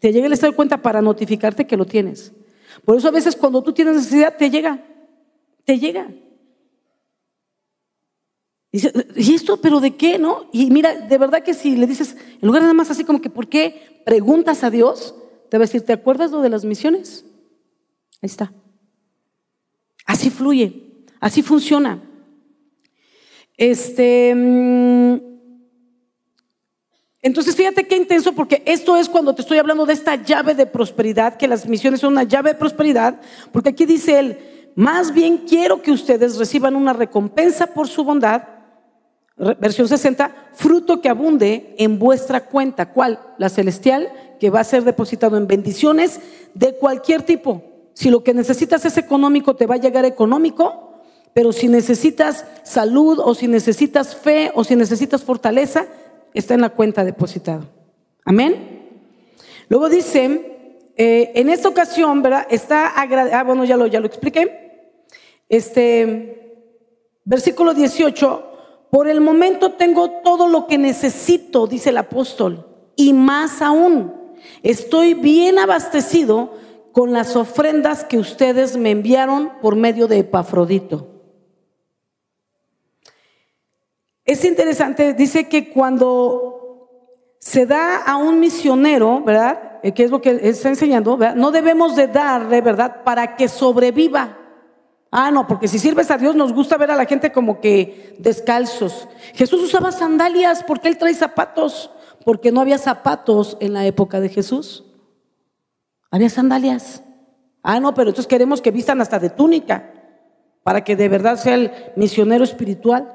[0.00, 2.32] te llega el estado de cuenta para notificarte que lo tienes.
[2.82, 4.82] Por eso a veces cuando tú tienes necesidad, te llega,
[5.66, 6.08] te llega.
[8.70, 10.48] ¿Y esto pero de qué, no?
[10.52, 13.20] Y mira, de verdad que si le dices, en lugar de nada más así como
[13.20, 15.14] que, ¿por qué preguntas a Dios?
[15.50, 17.24] Te va a decir, ¿te acuerdas lo de las misiones?
[18.20, 18.52] Ahí está.
[20.04, 22.02] Así fluye, así funciona.
[23.56, 25.16] Este, mm,
[27.22, 30.66] entonces fíjate qué intenso, porque esto es cuando te estoy hablando de esta llave de
[30.66, 34.38] prosperidad, que las misiones son una llave de prosperidad, porque aquí dice él,
[34.76, 38.57] más bien quiero que ustedes reciban una recompensa por su bondad
[39.38, 42.92] versión 60, fruto que abunde en vuestra cuenta.
[42.92, 43.20] ¿Cuál?
[43.38, 46.20] La celestial, que va a ser depositado en bendiciones
[46.54, 47.62] de cualquier tipo.
[47.94, 53.20] Si lo que necesitas es económico, te va a llegar económico, pero si necesitas salud
[53.22, 55.86] o si necesitas fe o si necesitas fortaleza,
[56.34, 57.64] está en la cuenta depositado.
[58.24, 58.88] Amén.
[59.68, 62.46] Luego dice, eh, en esta ocasión, ¿verdad?
[62.50, 64.92] Está ah, bueno, ya lo, ya lo expliqué.
[65.48, 66.64] Este,
[67.24, 68.47] versículo 18,
[68.90, 74.14] por el momento tengo todo lo que necesito, dice el apóstol, y más aún.
[74.62, 76.54] Estoy bien abastecido
[76.92, 81.06] con las ofrendas que ustedes me enviaron por medio de Epafrodito.
[84.24, 86.58] Es interesante, dice que cuando
[87.38, 89.78] se da a un misionero, ¿verdad?
[89.82, 91.18] Eh, que es lo que está enseñando.
[91.36, 93.04] No debemos de darle, ¿verdad?
[93.04, 94.36] Para que sobreviva.
[95.10, 98.14] Ah, no, porque si sirves a Dios nos gusta ver a la gente como que
[98.18, 99.08] descalzos.
[99.34, 101.90] Jesús usaba sandalias porque él trae zapatos,
[102.24, 104.84] porque no había zapatos en la época de Jesús.
[106.10, 107.02] Había sandalias.
[107.62, 109.92] Ah, no, pero entonces queremos que vistan hasta de túnica
[110.62, 113.14] para que de verdad sea el misionero espiritual.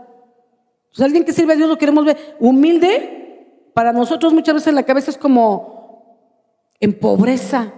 [0.85, 3.69] Entonces, alguien que sirve a Dios lo queremos ver humilde.
[3.73, 6.33] Para nosotros muchas veces la cabeza es como
[6.79, 7.73] en pobreza,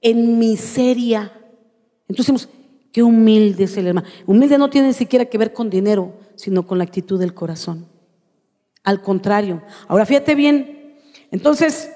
[0.00, 1.32] en miseria.
[2.08, 2.48] Entonces
[2.92, 4.06] Qué humilde es el hermano.
[4.26, 7.86] Humilde no tiene ni siquiera que ver con dinero, sino con la actitud del corazón.
[8.82, 9.62] Al contrario.
[9.86, 10.96] Ahora fíjate bien.
[11.30, 11.92] Entonces,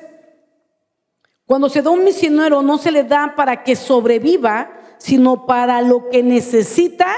[1.47, 6.09] cuando se da un misionero, no se le da para que sobreviva, sino para lo
[6.09, 7.09] que necesita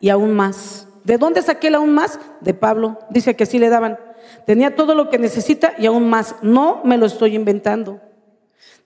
[0.00, 0.88] y aún más.
[1.04, 2.18] ¿De dónde saqué el aún más?
[2.40, 2.98] De Pablo.
[3.10, 3.98] Dice que así le daban.
[4.46, 6.36] Tenía todo lo que necesita y aún más.
[6.42, 8.00] No me lo estoy inventando.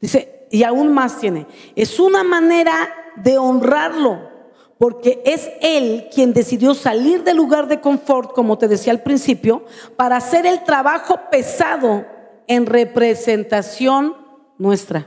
[0.00, 1.46] Dice, y aún más tiene.
[1.74, 4.30] Es una manera de honrarlo,
[4.78, 9.64] porque es Él quien decidió salir del lugar de confort, como te decía al principio,
[9.96, 12.04] para hacer el trabajo pesado
[12.46, 14.14] en representación
[14.58, 15.06] nuestra.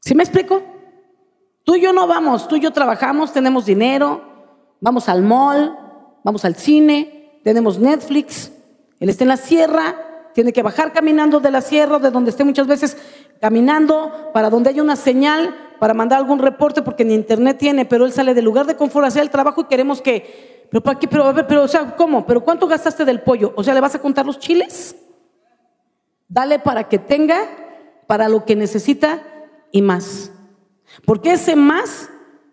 [0.00, 0.62] ¿Sí me explico?
[1.64, 4.22] Tú y yo no vamos, tú y yo trabajamos, tenemos dinero,
[4.80, 5.76] vamos al mall,
[6.24, 8.52] vamos al cine, tenemos Netflix,
[8.98, 12.44] Él está en la sierra tiene que bajar caminando de la sierra, de donde esté
[12.44, 12.96] muchas veces
[13.40, 18.04] caminando, para donde haya una señal, para mandar algún reporte, porque ni internet tiene, pero
[18.04, 20.98] él sale del lugar de confort a hacer el trabajo y queremos que, pero para
[20.98, 22.26] qué, pero a ver, pero o sea, ¿cómo?
[22.26, 23.52] ¿Pero cuánto gastaste del pollo?
[23.56, 24.94] O sea, ¿le vas a contar los chiles?
[26.28, 27.40] Dale para que tenga,
[28.06, 29.22] para lo que necesita
[29.72, 30.30] y más.
[31.06, 32.10] Porque ese más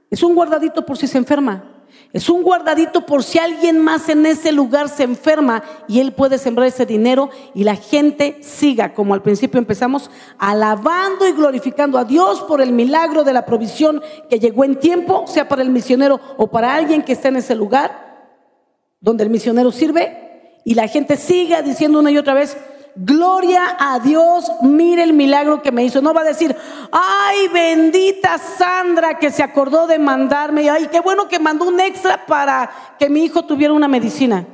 [0.09, 1.76] es un guardadito por si se enferma.
[2.13, 6.37] Es un guardadito por si alguien más en ese lugar se enferma y él puede
[6.37, 12.05] sembrar ese dinero y la gente siga, como al principio empezamos, alabando y glorificando a
[12.05, 16.19] Dios por el milagro de la provisión que llegó en tiempo, sea para el misionero
[16.37, 18.07] o para alguien que esté en ese lugar
[19.01, 20.61] donde el misionero sirve.
[20.63, 22.57] Y la gente siga diciendo una y otra vez,
[22.99, 26.01] Gloria a Dios, mire el milagro que me hizo.
[26.01, 26.55] No va a decir,
[26.91, 30.67] ay, bendita Sandra que se acordó de mandarme.
[30.67, 34.47] Ay, qué bueno que mandó un extra para que mi hijo tuviera una medicina.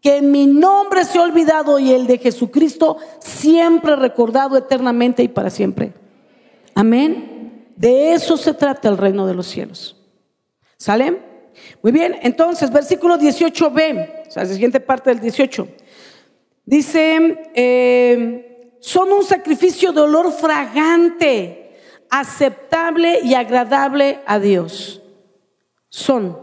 [0.00, 5.50] Que mi nombre se ha olvidado y el de Jesucristo siempre recordado eternamente y para
[5.50, 5.92] siempre.
[6.74, 7.68] Amén.
[7.76, 9.96] De eso se trata el reino de los cielos.
[10.76, 11.22] ¿Sale?
[11.82, 15.68] Muy bien, entonces, versículo 18b, o sea, la siguiente parte del 18.
[16.70, 21.76] Dice, eh, son un sacrificio de olor fragante,
[22.08, 25.02] aceptable y agradable a Dios.
[25.88, 26.38] Son,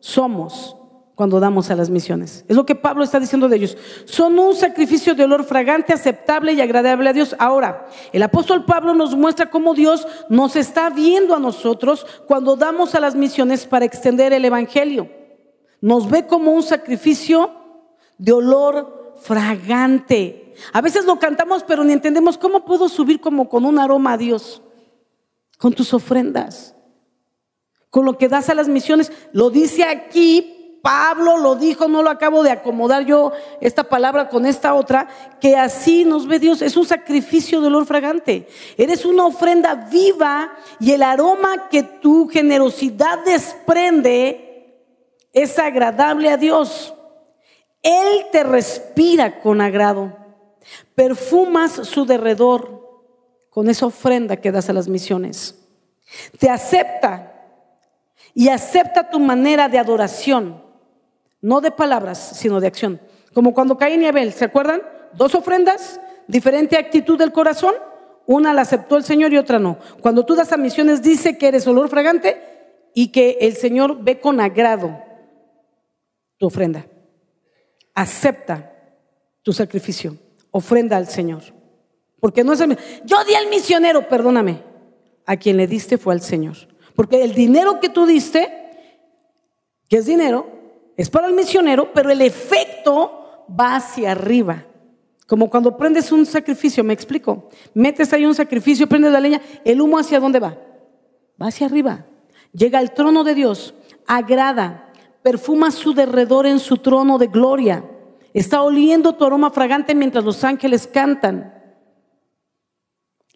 [0.00, 0.76] somos
[1.14, 2.44] cuando damos a las misiones.
[2.46, 3.78] Es lo que Pablo está diciendo de ellos.
[4.04, 7.34] Son un sacrificio de olor fragante, aceptable y agradable a Dios.
[7.38, 12.94] Ahora, el apóstol Pablo nos muestra cómo Dios nos está viendo a nosotros cuando damos
[12.94, 15.08] a las misiones para extender el Evangelio.
[15.80, 17.50] Nos ve como un sacrificio
[18.18, 20.54] de olor fragante.
[20.72, 24.18] A veces lo cantamos, pero ni entendemos cómo puedo subir como con un aroma a
[24.18, 24.62] Dios.
[25.58, 26.74] Con tus ofrendas,
[27.90, 29.12] con lo que das a las misiones.
[29.32, 34.46] Lo dice aquí, Pablo lo dijo, no lo acabo de acomodar yo esta palabra con
[34.46, 35.08] esta otra,
[35.40, 36.62] que así nos ve Dios.
[36.62, 38.48] Es un sacrificio de olor fragante.
[38.78, 44.46] Eres una ofrenda viva y el aroma que tu generosidad desprende
[45.32, 46.94] es agradable a Dios.
[47.82, 50.16] Él te respira con agrado.
[50.94, 52.80] Perfumas su derredor
[53.48, 55.56] con esa ofrenda que das a las misiones.
[56.38, 57.32] Te acepta
[58.34, 60.62] y acepta tu manera de adoración,
[61.40, 63.00] no de palabras, sino de acción.
[63.32, 64.82] Como cuando Caín y Abel, ¿se acuerdan?
[65.14, 67.74] Dos ofrendas, diferente actitud del corazón.
[68.26, 69.78] Una la aceptó el Señor y otra no.
[70.00, 74.20] Cuando tú das a misiones dice que eres olor fragante y que el Señor ve
[74.20, 75.02] con agrado
[76.36, 76.86] tu ofrenda
[77.94, 78.72] acepta
[79.42, 80.16] tu sacrificio,
[80.50, 81.42] ofrenda al Señor.
[82.20, 84.62] Porque no es el, yo di al misionero, perdóname,
[85.26, 86.56] a quien le diste fue al Señor.
[86.94, 88.48] Porque el dinero que tú diste,
[89.88, 90.46] que es dinero,
[90.96, 94.66] es para el misionero, pero el efecto va hacia arriba.
[95.26, 97.48] Como cuando prendes un sacrificio, me explico.
[97.72, 100.58] Metes ahí un sacrificio, prendes la leña, el humo hacia dónde va?
[101.40, 102.04] Va hacia arriba.
[102.52, 103.72] Llega al trono de Dios,
[104.06, 104.89] agrada,
[105.22, 107.84] perfuma su derredor en su trono de gloria.
[108.32, 111.54] Está oliendo tu aroma fragante mientras los ángeles cantan.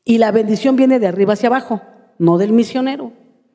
[0.05, 1.81] Y la bendición viene de arriba hacia abajo,
[2.18, 3.12] no del misionero,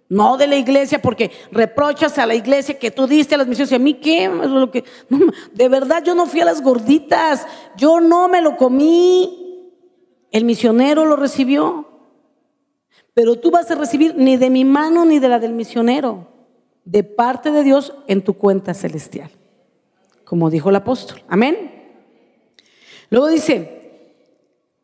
[0.09, 3.71] no de la iglesia, porque reprochas a la iglesia que tú diste a las misiones.
[3.71, 4.29] ¿Y a mí qué?
[5.53, 7.45] De verdad, yo no fui a las gorditas,
[7.77, 9.35] yo no me lo comí.
[10.31, 11.87] El misionero lo recibió.
[13.13, 16.28] Pero tú vas a recibir ni de mi mano ni de la del misionero
[16.89, 19.29] de parte de Dios en tu cuenta celestial,
[20.25, 21.21] como dijo el apóstol.
[21.27, 21.71] Amén.
[23.11, 24.15] Luego dice,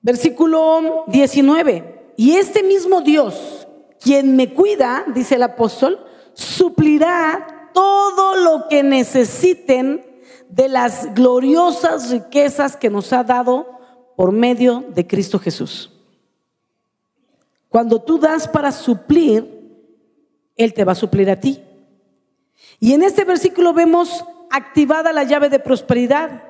[0.01, 3.67] versículo 19, y este mismo Dios,
[3.99, 5.99] quien me cuida, dice el apóstol,
[6.33, 10.05] suplirá todo lo que necesiten
[10.47, 13.79] de las gloriosas riquezas que nos ha dado
[14.15, 15.91] por medio de Cristo Jesús.
[17.67, 19.43] Cuando tú das para suplir,
[20.55, 21.64] Él te va a suplir a ti.
[22.79, 26.43] Y en este versículo vemos activada la llave de prosperidad.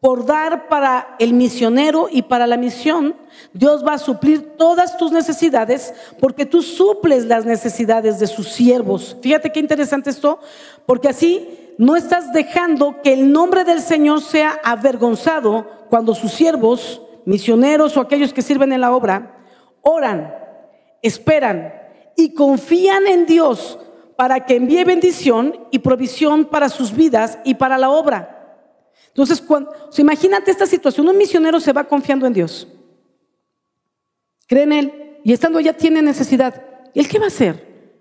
[0.00, 3.16] Por dar para el misionero y para la misión,
[3.52, 9.18] Dios va a suplir todas tus necesidades porque tú suples las necesidades de sus siervos.
[9.20, 10.40] Fíjate qué interesante esto,
[10.86, 17.02] porque así no estás dejando que el nombre del Señor sea avergonzado cuando sus siervos,
[17.26, 19.36] misioneros o aquellos que sirven en la obra,
[19.82, 20.34] oran,
[21.02, 21.74] esperan
[22.16, 23.78] y confían en Dios
[24.20, 28.68] para que envíe bendición y provisión para sus vidas y para la obra.
[29.08, 32.68] Entonces, cuando, imagínate esta situación, un misionero se va confiando en Dios,
[34.46, 36.62] cree en Él y estando ya tiene necesidad.
[36.92, 37.96] ¿Y él qué va a hacer?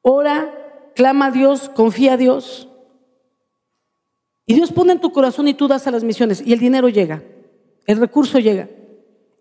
[0.00, 2.68] Ora, clama a Dios, confía a Dios.
[4.44, 6.88] Y Dios pone en tu corazón y tú das a las misiones y el dinero
[6.88, 7.22] llega,
[7.86, 8.68] el recurso llega.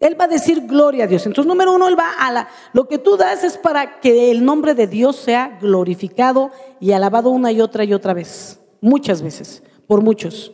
[0.02, 1.28] Él va a decir gloria a Dios.
[1.28, 2.50] Entonces, número uno, Él va a.
[2.74, 7.30] Lo que tú das es para que el nombre de Dios sea glorificado y alabado
[7.30, 8.60] una y otra y otra vez.
[8.82, 10.52] Muchas veces, por muchos,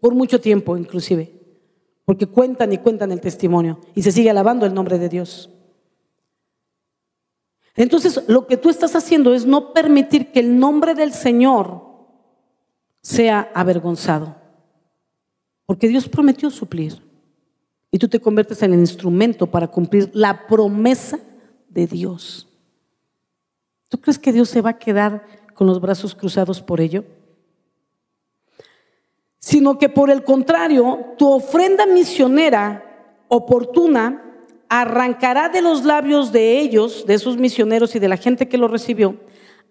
[0.00, 1.32] por mucho tiempo inclusive.
[2.04, 5.48] Porque cuentan y cuentan el testimonio y se sigue alabando el nombre de Dios.
[7.74, 11.80] Entonces, lo que tú estás haciendo es no permitir que el nombre del Señor
[13.00, 14.36] sea avergonzado.
[15.64, 17.09] Porque Dios prometió suplir.
[17.90, 21.18] Y tú te conviertes en el instrumento para cumplir la promesa
[21.68, 22.46] de Dios.
[23.88, 27.04] ¿Tú crees que Dios se va a quedar con los brazos cruzados por ello?
[29.40, 34.24] Sino que por el contrario, tu ofrenda misionera oportuna
[34.68, 38.68] arrancará de los labios de ellos, de esos misioneros y de la gente que lo
[38.68, 39.16] recibió,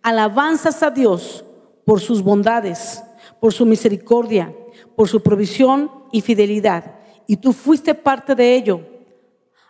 [0.02, 1.46] alabanzas a Dios
[1.86, 3.02] por sus bondades,
[3.40, 4.54] por su misericordia,
[4.98, 6.99] por su provisión y fidelidad
[7.30, 8.82] y tú fuiste parte de ello.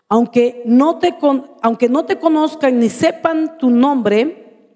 [0.07, 1.13] Aunque no te,
[1.61, 4.71] aunque no te conozcan ni sepan tu nombre,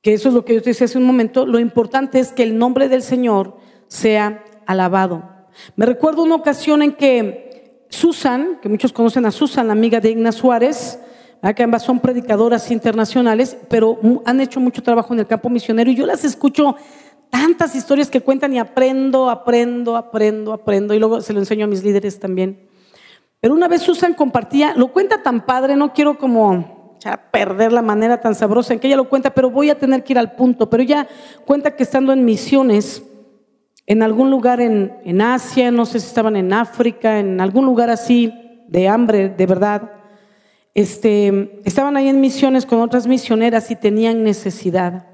[0.00, 2.44] que eso es lo que yo te decía hace un momento, lo importante es que
[2.44, 3.56] el nombre del Señor
[3.88, 5.28] sea alabado.
[5.74, 10.10] Me recuerdo una ocasión en que Susan, que muchos conocen a Susan, la amiga de
[10.10, 11.00] Igna Suárez,
[11.56, 15.96] que ambas son predicadoras internacionales, pero han hecho mucho trabajo en el campo misionero y
[15.96, 16.76] yo las escucho
[17.30, 20.94] tantas historias que cuentan y aprendo, aprendo, aprendo, aprendo.
[20.94, 22.68] Y luego se lo enseño a mis líderes también.
[23.40, 26.98] Pero una vez Susan compartía, lo cuenta tan padre, no quiero como
[27.30, 30.12] perder la manera tan sabrosa en que ella lo cuenta, pero voy a tener que
[30.12, 30.68] ir al punto.
[30.68, 31.06] Pero ella
[31.44, 33.02] cuenta que estando en misiones,
[33.86, 37.90] en algún lugar en, en Asia, no sé si estaban en África, en algún lugar
[37.90, 38.34] así
[38.66, 39.92] de hambre, de verdad,
[40.74, 45.06] este, estaban ahí en misiones con otras misioneras y tenían necesidad.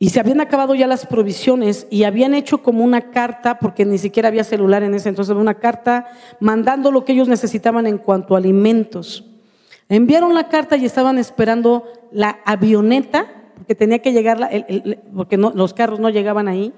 [0.00, 3.98] Y se habían acabado ya las provisiones y habían hecho como una carta, porque ni
[3.98, 6.06] siquiera había celular en ese entonces, una carta
[6.38, 9.24] mandando lo que ellos necesitaban en cuanto a alimentos.
[9.88, 14.48] Enviaron la carta y estaban esperando la avioneta, porque tenía que llegar,
[15.16, 16.72] porque los carros no llegaban ahí,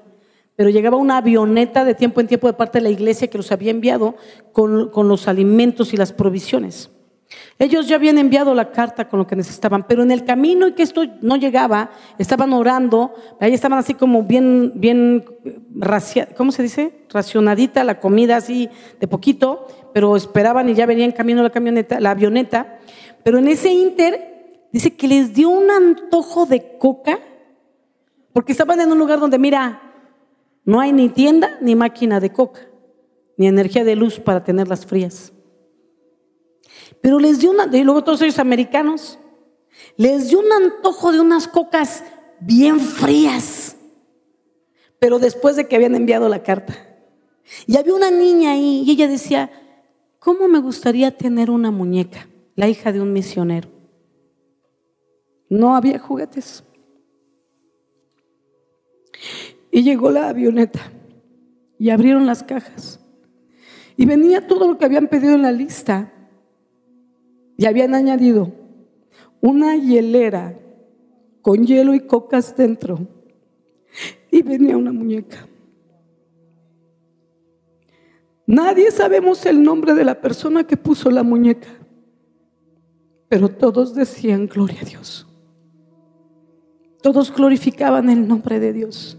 [0.56, 3.52] pero llegaba una avioneta de tiempo en tiempo de parte de la iglesia que los
[3.52, 4.14] había enviado
[4.52, 6.90] con los alimentos y las provisiones.
[7.58, 10.72] Ellos ya habían enviado la carta con lo que necesitaban, pero en el camino y
[10.72, 15.24] que esto no llegaba, estaban orando, ahí estaban así como bien, bien,
[16.36, 17.04] ¿cómo se dice?
[17.10, 22.00] Racionadita la comida así de poquito, pero esperaban y ya venía en camino la camioneta,
[22.00, 22.78] la avioneta.
[23.22, 27.20] Pero en ese inter dice que les dio un antojo de coca,
[28.32, 29.82] porque estaban en un lugar donde, mira,
[30.64, 32.60] no hay ni tienda ni máquina de coca,
[33.36, 35.32] ni energía de luz para tenerlas frías.
[37.00, 39.18] Pero les dio una, y luego todos ellos americanos,
[39.96, 42.04] les dio un antojo de unas cocas
[42.40, 43.76] bien frías.
[44.98, 46.74] Pero después de que habían enviado la carta.
[47.66, 49.50] Y había una niña ahí y ella decía,
[50.18, 52.28] ¿cómo me gustaría tener una muñeca?
[52.54, 53.68] La hija de un misionero.
[55.48, 56.62] No había juguetes.
[59.70, 60.80] Y llegó la avioneta
[61.78, 63.00] y abrieron las cajas.
[63.96, 66.12] Y venía todo lo que habían pedido en la lista.
[67.60, 68.50] Y habían añadido
[69.42, 70.58] una hielera
[71.42, 73.06] con hielo y cocas dentro.
[74.30, 75.46] Y venía una muñeca.
[78.46, 81.68] Nadie sabemos el nombre de la persona que puso la muñeca,
[83.28, 85.26] pero todos decían gloria a Dios.
[87.02, 89.18] Todos glorificaban el nombre de Dios.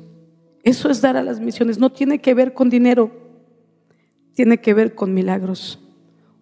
[0.64, 1.78] Eso es dar a las misiones.
[1.78, 3.12] No tiene que ver con dinero,
[4.34, 5.78] tiene que ver con milagros.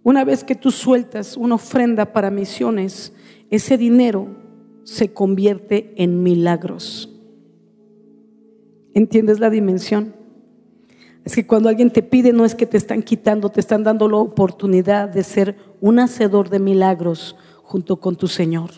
[0.10, 3.14] Una vez que tú sueltas una ofrenda para misiones,
[3.52, 4.28] ese dinero
[4.84, 7.16] se convierte en milagros.
[8.96, 10.16] ¿Entiendes la dimensión?
[11.24, 14.10] Es que cuando alguien te pide no es que te están quitando, te están dando
[14.10, 18.72] la oportunidad de ser un hacedor de milagros junto con tu Señor.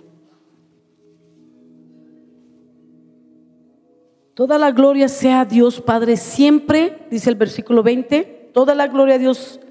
[4.34, 9.16] Toda la gloria sea a Dios Padre siempre, dice el versículo 20, toda la gloria
[9.16, 9.62] a Dios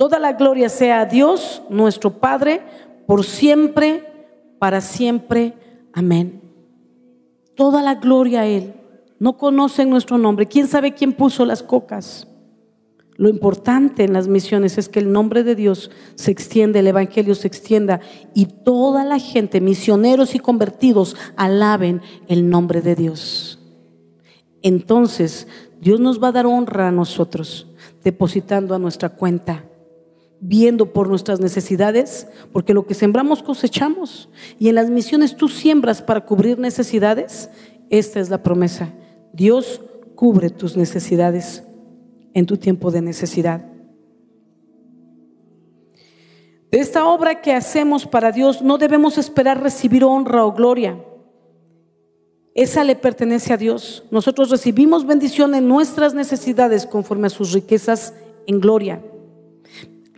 [0.00, 2.62] Toda la gloria sea a Dios, nuestro Padre,
[3.06, 5.52] por siempre, para siempre.
[5.92, 6.40] Amén.
[7.54, 8.72] Toda la gloria a Él.
[9.18, 10.46] No conocen nuestro nombre.
[10.46, 12.26] ¿Quién sabe quién puso las cocas?
[13.18, 17.34] Lo importante en las misiones es que el nombre de Dios se extiende, el Evangelio
[17.34, 18.00] se extienda
[18.32, 23.58] y toda la gente, misioneros y convertidos, alaben el nombre de Dios.
[24.62, 25.46] Entonces,
[25.78, 27.66] Dios nos va a dar honra a nosotros,
[28.02, 29.66] depositando a nuestra cuenta
[30.40, 34.28] viendo por nuestras necesidades, porque lo que sembramos cosechamos.
[34.58, 37.50] Y en las misiones tú siembras para cubrir necesidades.
[37.90, 38.92] Esta es la promesa.
[39.32, 39.80] Dios
[40.14, 41.62] cubre tus necesidades
[42.34, 43.64] en tu tiempo de necesidad.
[46.70, 51.04] De esta obra que hacemos para Dios no debemos esperar recibir honra o gloria.
[52.54, 54.04] Esa le pertenece a Dios.
[54.10, 58.14] Nosotros recibimos bendición en nuestras necesidades conforme a sus riquezas
[58.46, 59.02] en gloria.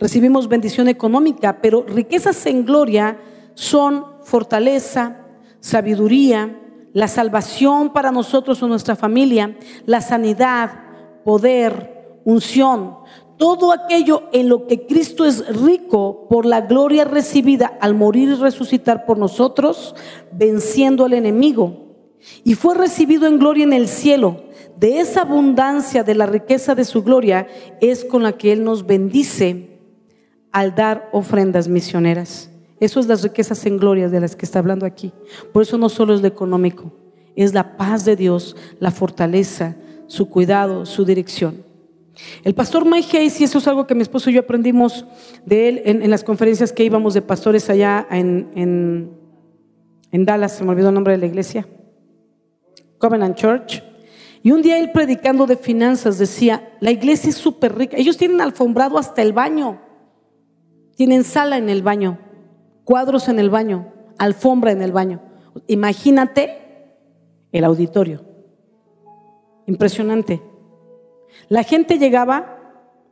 [0.03, 3.21] Recibimos bendición económica, pero riquezas en gloria
[3.53, 5.21] son fortaleza,
[5.61, 6.59] sabiduría,
[6.91, 10.71] la salvación para nosotros o nuestra familia, la sanidad,
[11.23, 12.97] poder, unción,
[13.37, 18.35] todo aquello en lo que Cristo es rico por la gloria recibida al morir y
[18.35, 19.95] resucitar por nosotros,
[20.33, 21.95] venciendo al enemigo.
[22.43, 24.43] Y fue recibido en gloria en el cielo.
[24.75, 27.47] De esa abundancia de la riqueza de su gloria
[27.79, 29.71] es con la que Él nos bendice
[30.53, 32.49] al dar ofrendas misioneras.
[32.79, 35.11] Eso es las riquezas en gloria de las que está hablando aquí.
[35.51, 36.93] Por eso no solo es lo económico,
[37.35, 39.75] es la paz de Dios, la fortaleza,
[40.07, 41.63] su cuidado, su dirección.
[42.43, 45.05] El pastor Mike Hayes, y eso es algo que mi esposo y yo aprendimos
[45.45, 49.09] de él en, las conferencias que íbamos de pastores allá en,
[50.11, 51.67] en, Dallas, se me olvidó el nombre de la iglesia,
[52.99, 53.81] Covenant Church.
[54.43, 58.41] Y un día él predicando de finanzas decía, la iglesia es súper rica, ellos tienen
[58.41, 59.79] alfombrado hasta el baño,
[60.95, 62.19] tienen sala en el baño,
[62.83, 65.21] cuadros en el baño, alfombra en el baño.
[65.67, 66.95] Imagínate
[67.51, 68.21] el auditorio.
[69.65, 70.41] Impresionante.
[71.49, 72.57] La gente llegaba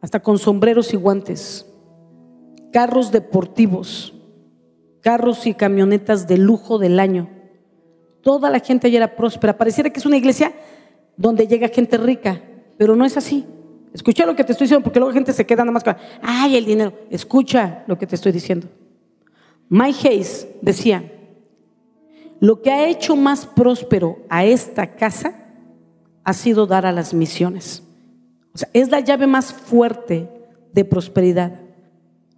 [0.01, 1.65] hasta con sombreros y guantes,
[2.71, 4.13] carros deportivos,
[5.01, 7.29] carros y camionetas de lujo del año.
[8.21, 9.57] Toda la gente allí era próspera.
[9.57, 10.53] Pareciera que es una iglesia
[11.17, 12.41] donde llega gente rica,
[12.77, 13.45] pero no es así.
[13.93, 15.95] Escucha lo que te estoy diciendo, porque luego la gente se queda nada más con,
[16.21, 16.93] ay, el dinero.
[17.09, 18.67] Escucha lo que te estoy diciendo.
[19.69, 21.11] Mike Hayes decía,
[22.39, 25.33] lo que ha hecho más próspero a esta casa
[26.23, 27.83] ha sido dar a las misiones.
[28.53, 30.29] O sea, es la llave más fuerte
[30.73, 31.60] de prosperidad.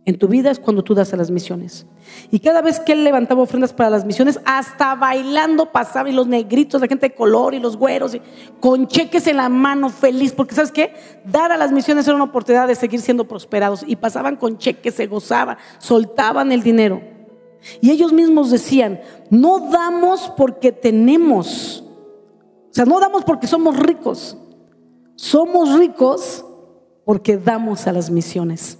[0.05, 1.85] En tu vida es cuando tú das a las misiones.
[2.29, 6.27] Y cada vez que él levantaba ofrendas para las misiones, hasta bailando pasaba y los
[6.27, 8.17] negritos, la gente de color y los güeros,
[8.59, 10.93] con cheques en la mano, feliz, porque sabes qué,
[11.23, 13.85] dar a las misiones era una oportunidad de seguir siendo prosperados.
[13.87, 17.01] Y pasaban con cheques, se gozaban, soltaban el dinero.
[17.79, 18.99] Y ellos mismos decían,
[19.29, 24.37] no damos porque tenemos, o sea, no damos porque somos ricos,
[25.15, 26.43] somos ricos
[27.05, 28.79] porque damos a las misiones.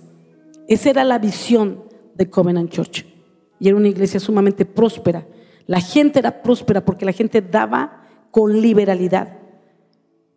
[0.67, 1.83] Esa era la visión
[2.15, 3.05] de Covenant Church.
[3.59, 5.25] Y era una iglesia sumamente próspera.
[5.67, 9.39] La gente era próspera porque la gente daba con liberalidad.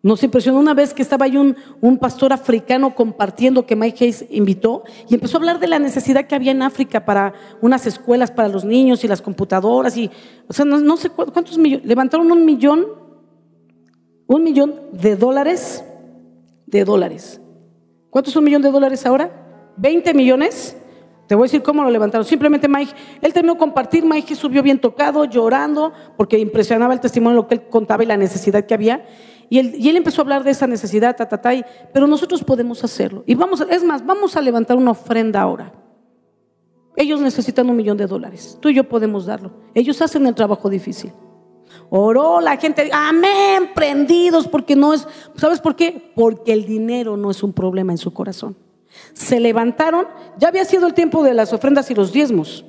[0.02, 4.84] Nos impresionó una vez que estaba ahí un, pastor africano compartiendo que Mike Hayes invitó
[5.08, 8.48] y empezó a hablar de la necesidad que había en África para unas escuelas para
[8.48, 10.08] los niños y las computadoras y,
[10.46, 12.86] o sea, no, sé cuántos millones, levantaron un millón,
[14.28, 15.82] un millón de dólares
[16.66, 17.40] de dólares.
[18.10, 19.45] ¿Cuánto es un millón de dólares ahora?
[19.80, 20.76] ¿20 millones?
[21.26, 22.24] Te voy a decir cómo lo levantaron.
[22.24, 27.48] Simplemente Mike, él terminó compartir, Mike subió bien tocado, llorando, porque impresionaba el testimonio, lo
[27.48, 29.04] que él contaba y la necesidad que había.
[29.48, 31.52] Y él, y él empezó a hablar de esa necesidad, ta, ta, ta,
[31.92, 33.24] pero nosotros podemos hacerlo.
[33.26, 35.72] Y vamos, es más, vamos a levantar una ofrenda ahora.
[36.96, 38.56] Ellos necesitan un millón de dólares.
[38.60, 39.50] Tú y yo podemos darlo.
[39.74, 41.12] Ellos hacen el trabajo difícil.
[41.90, 45.06] Oró la gente, amén, prendidos, porque no es,
[45.36, 46.12] ¿sabes por qué?
[46.14, 48.56] Porque el dinero no es un problema en su corazón.
[49.12, 50.06] Se levantaron,
[50.38, 52.64] ya había sido el tiempo de las ofrendas y los diezmos.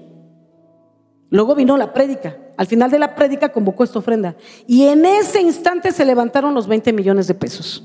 [1.30, 2.38] Luego vino la prédica.
[2.56, 4.36] Al final de la prédica convocó esta ofrenda.
[4.66, 7.84] Y en ese instante se levantaron los 20 millones de pesos.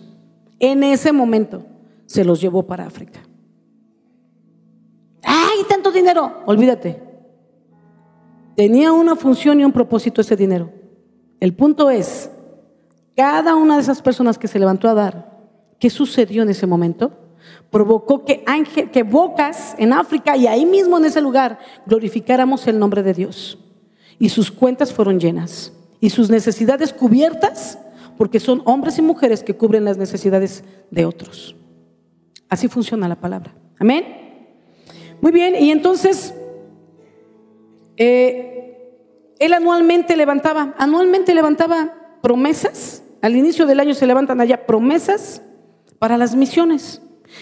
[0.59, 1.65] En ese momento
[2.07, 3.21] se los llevó para África.
[5.25, 6.43] ¡Ay, tanto dinero!
[6.47, 7.03] Olvídate.
[8.57, 10.71] Tenía una función y un propósito ese dinero.
[11.41, 12.31] El punto es,
[13.17, 15.39] cada una de esas personas que se levantó a dar,
[15.79, 17.13] ¿qué sucedió en ese momento?
[17.73, 22.79] Provocó que, ángel, que bocas en África y ahí mismo en ese lugar glorificáramos el
[22.79, 23.59] nombre de Dios.
[24.19, 27.79] Y sus cuentas fueron llenas y sus necesidades cubiertas
[28.19, 31.57] porque son hombres y mujeres que cubren las necesidades de otros.
[32.51, 33.55] Así funciona la palabra.
[33.79, 34.05] Amén.
[35.23, 36.35] Muy bien, y entonces
[37.97, 39.01] eh,
[39.39, 43.03] él anualmente levantaba, anualmente levantaba promesas.
[43.23, 45.41] Al inicio del año se levantan allá promesas
[45.99, 47.01] para las misiones.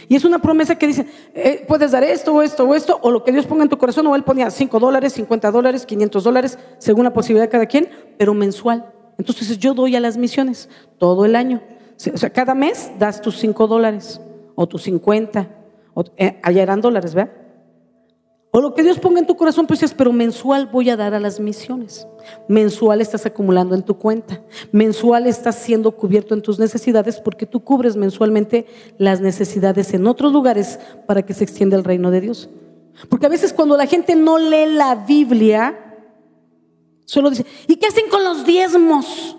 [0.08, 3.10] Y es una promesa que dice, eh, puedes dar esto o esto o esto, o
[3.10, 6.24] lo que Dios ponga en tu corazón, o Él ponía 5 dólares, 50 dólares, 500
[6.24, 8.92] dólares, según la posibilidad de cada quien, pero mensual.
[9.18, 10.68] Entonces yo doy a las misiones
[10.98, 11.62] todo el año.
[12.14, 14.20] O sea, cada mes das tus 5 dólares,
[14.54, 15.48] o tus 50,
[15.94, 17.39] o, eh, allá eran dólares, ¿verdad?
[18.52, 21.14] O lo que Dios ponga en tu corazón, pues dices, pero mensual voy a dar
[21.14, 22.08] a las misiones.
[22.48, 24.42] Mensual estás acumulando en tu cuenta.
[24.72, 28.66] Mensual estás siendo cubierto en tus necesidades porque tú cubres mensualmente
[28.98, 32.50] las necesidades en otros lugares para que se extienda el reino de Dios.
[33.08, 36.02] Porque a veces cuando la gente no lee la Biblia,
[37.04, 39.36] solo dice, ¿y qué hacen con los diezmos?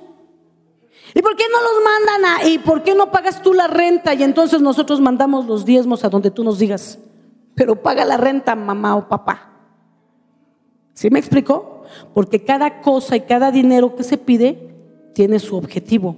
[1.14, 4.14] ¿Y por qué no los mandan a, y por qué no pagas tú la renta?
[4.14, 6.98] Y entonces nosotros mandamos los diezmos a donde tú nos digas
[7.56, 9.52] pero paga la renta mamá o papá.
[10.94, 11.84] ¿Sí me explicó?
[12.14, 14.70] Porque cada cosa y cada dinero que se pide
[15.14, 16.16] tiene su objetivo,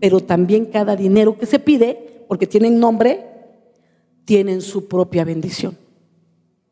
[0.00, 3.26] pero también cada dinero que se pide, porque tienen nombre,
[4.24, 5.76] tienen su propia bendición.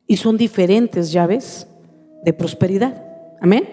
[0.07, 1.67] Y son diferentes llaves
[2.25, 3.05] de prosperidad.
[3.41, 3.69] Amén.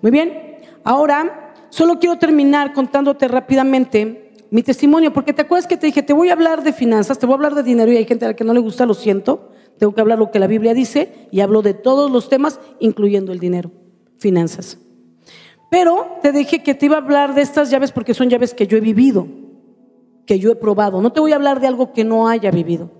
[0.00, 0.58] Muy bien.
[0.84, 4.21] Ahora, solo quiero terminar contándote rápidamente
[4.52, 7.24] mi testimonio, porque te acuerdas que te dije, te voy a hablar de finanzas, te
[7.24, 8.92] voy a hablar de dinero y hay gente a la que no le gusta, lo
[8.92, 9.48] siento,
[9.78, 13.32] tengo que hablar lo que la Biblia dice y hablo de todos los temas, incluyendo
[13.32, 13.70] el dinero,
[14.18, 14.76] finanzas.
[15.70, 18.66] Pero te dije que te iba a hablar de estas llaves porque son llaves que
[18.66, 19.26] yo he vivido,
[20.26, 21.00] que yo he probado.
[21.00, 22.90] No te voy a hablar de algo que no haya vivido.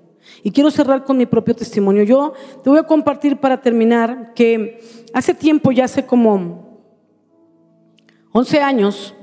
[0.42, 2.02] Y quiero cerrar con mi propio testimonio.
[2.02, 2.32] Yo
[2.64, 4.80] te voy a compartir para terminar que
[5.12, 6.80] hace tiempo, ya hace como
[8.32, 9.14] 11 años,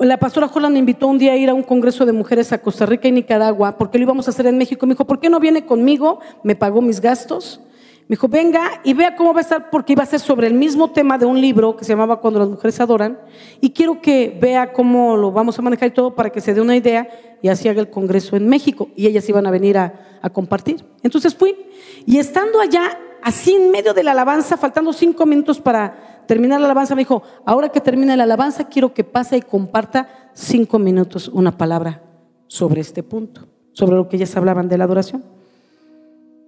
[0.00, 2.58] la pastora Holland me invitó un día a ir a un congreso de mujeres a
[2.58, 4.86] Costa Rica y Nicaragua, porque lo íbamos a hacer en México.
[4.86, 6.20] Me dijo, ¿por qué no viene conmigo?
[6.42, 7.60] Me pagó mis gastos.
[8.08, 10.54] Me dijo, venga y vea cómo va a estar, porque iba a ser sobre el
[10.54, 13.20] mismo tema de un libro que se llamaba Cuando las mujeres adoran.
[13.60, 16.60] Y quiero que vea cómo lo vamos a manejar y todo para que se dé
[16.60, 17.08] una idea
[17.42, 18.88] y así haga el congreso en México.
[18.96, 20.84] Y ellas iban a venir a, a compartir.
[21.02, 21.54] Entonces fui.
[22.06, 26.66] Y estando allá, así en medio de la alabanza, faltando cinco minutos para terminar la
[26.66, 31.26] alabanza, me dijo, ahora que termine la alabanza, quiero que pase y comparta cinco minutos
[31.26, 32.04] una palabra
[32.46, 35.24] sobre este punto, sobre lo que ellas hablaban de la adoración.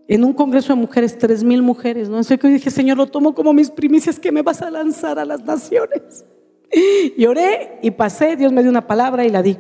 [0.07, 2.23] En un congreso de mujeres, tres mil mujeres, ¿no?
[2.23, 5.25] sé que dije, Señor, lo tomo como mis primicias que me vas a lanzar a
[5.25, 6.25] las naciones.
[7.17, 7.27] Y
[7.83, 9.59] y pasé, Dios me dio una palabra y la di.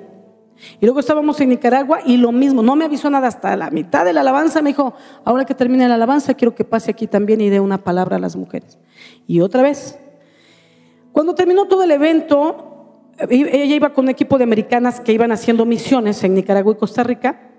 [0.80, 4.04] Y luego estábamos en Nicaragua y lo mismo, no me avisó nada hasta la mitad
[4.04, 4.94] de la alabanza, me dijo,
[5.24, 8.20] ahora que termine la alabanza, quiero que pase aquí también y dé una palabra a
[8.20, 8.78] las mujeres.
[9.26, 9.98] Y otra vez,
[11.12, 12.72] cuando terminó todo el evento,
[13.28, 17.02] ella iba con un equipo de americanas que iban haciendo misiones en Nicaragua y Costa
[17.02, 17.50] Rica,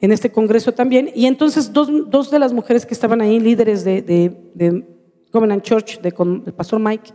[0.00, 4.00] en este congreso también, y entonces dos, de las mujeres que estaban ahí, líderes de,
[4.02, 4.86] de,
[5.30, 7.12] Covenant Church, de, con el pastor Mike,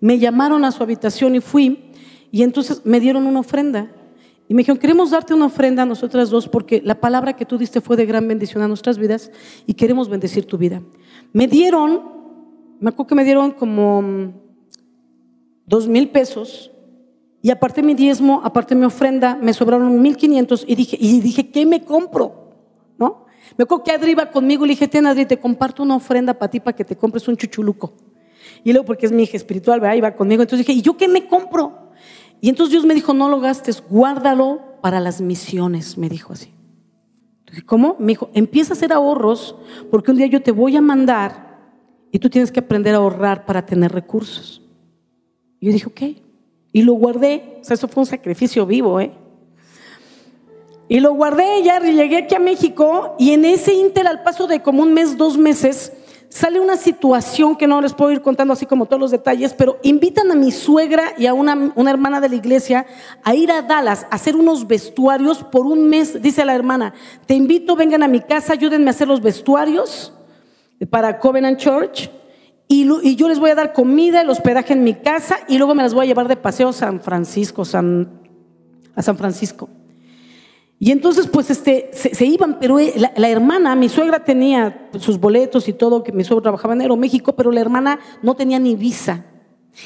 [0.00, 1.90] me llamaron a su habitación y fui,
[2.30, 3.92] y entonces me dieron una ofrenda.
[4.50, 7.58] Y me dijeron, queremos darte una ofrenda a nosotras dos porque la palabra que tú
[7.58, 9.30] diste fue de gran bendición a nuestras vidas
[9.66, 10.80] y queremos bendecir tu vida.
[11.34, 12.00] Me dieron,
[12.80, 14.47] me acuerdo que me dieron como
[15.68, 16.70] dos mil pesos
[17.40, 21.50] y aparte mi diezmo, aparte mi ofrenda, me sobraron mil quinientos y dije, y dije,
[21.50, 22.50] ¿qué me compro?
[22.98, 23.26] ¿No?
[23.56, 26.34] Me acuerdo que Adri iba conmigo y le dije, ten Adri, te comparto una ofrenda
[26.34, 27.94] para ti para que te compres un chuchuluco.
[28.64, 29.96] Y luego porque es mi hija espiritual, ¿verdad?
[29.96, 30.42] iba conmigo.
[30.42, 31.92] Entonces dije, ¿y yo qué me compro?
[32.40, 36.52] Y entonces Dios me dijo, no lo gastes, guárdalo para las misiones, me dijo así.
[37.46, 37.96] Dije, ¿cómo?
[37.98, 39.56] Me dijo, empieza a hacer ahorros
[39.90, 41.56] porque un día yo te voy a mandar
[42.10, 44.67] y tú tienes que aprender a ahorrar para tener recursos.
[45.60, 46.20] Y yo dije, ok.
[46.72, 47.58] Y lo guardé.
[47.60, 49.12] O sea, eso fue un sacrificio vivo, ¿eh?
[50.88, 54.62] Y lo guardé, ya llegué aquí a México y en ese inter, al paso de
[54.62, 55.92] como un mes, dos meses,
[56.30, 59.78] sale una situación que no les puedo ir contando así como todos los detalles, pero
[59.82, 62.86] invitan a mi suegra y a una, una, hermana de la iglesia
[63.22, 66.22] a ir a Dallas a hacer unos vestuarios por un mes.
[66.22, 66.94] Dice la hermana,
[67.26, 70.14] te invito, vengan a mi casa, ayúdenme a hacer los vestuarios
[70.88, 72.10] para Covenant Church.
[72.68, 75.82] Y, yo les voy a dar comida, el hospedaje en mi casa y luego me
[75.82, 79.70] las voy a llevar de paseo a San Francisco, a San Francisco.
[80.80, 85.66] Y entonces, pues, este, se, iban, pero eh, la, hermana, mi suegra tenía sus boletos
[85.68, 89.26] y todo, que mi suegra trabajaba en Aeroméxico, pero la hermana no tenía ni visa.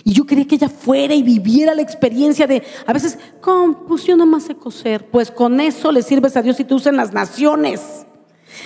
[0.05, 3.85] Y yo quería que ella fuera y viviera la experiencia de, a veces, ¿cómo?
[3.87, 5.07] Pues yo nomás sé coser.
[5.11, 8.07] Pues con eso le sirves a Dios y te usan las naciones.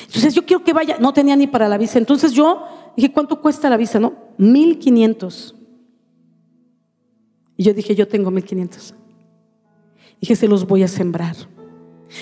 [0.06, 1.98] Entonces yo quiero que vaya, no tenía ni para la visa.
[1.98, 2.64] Entonces yo
[2.97, 4.01] dije, ¿cuánto cuesta la visa?
[4.01, 5.55] No, 1500.
[7.57, 8.94] Y yo dije, yo tengo 1500.
[10.20, 11.36] Dije, se los voy a sembrar.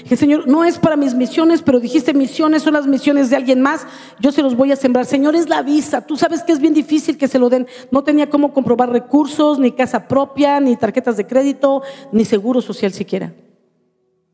[0.03, 3.61] Dije, Señor, no es para mis misiones, pero dijiste misiones son las misiones de alguien
[3.61, 3.87] más.
[4.19, 5.05] Yo se los voy a sembrar.
[5.05, 6.07] Señor, es la visa.
[6.07, 7.67] Tú sabes que es bien difícil que se lo den.
[7.91, 12.93] No tenía cómo comprobar recursos, ni casa propia, ni tarjetas de crédito, ni seguro social
[12.93, 13.35] siquiera.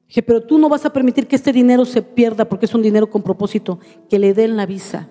[0.06, 2.82] Dije, pero tú no vas a permitir que este dinero se pierda porque es un
[2.82, 5.08] dinero con propósito, que le den la visa.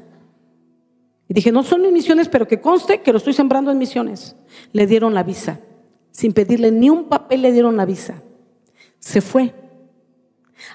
[1.30, 4.36] Y dije, no son mis misiones, pero que conste que lo estoy sembrando en misiones.
[4.74, 5.60] Le dieron la visa.
[6.12, 8.24] Sin pedirle ni un papel, le dieron la visa.
[8.98, 9.54] Se fue.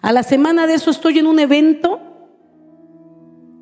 [0.01, 2.01] A la semana de eso estoy en un evento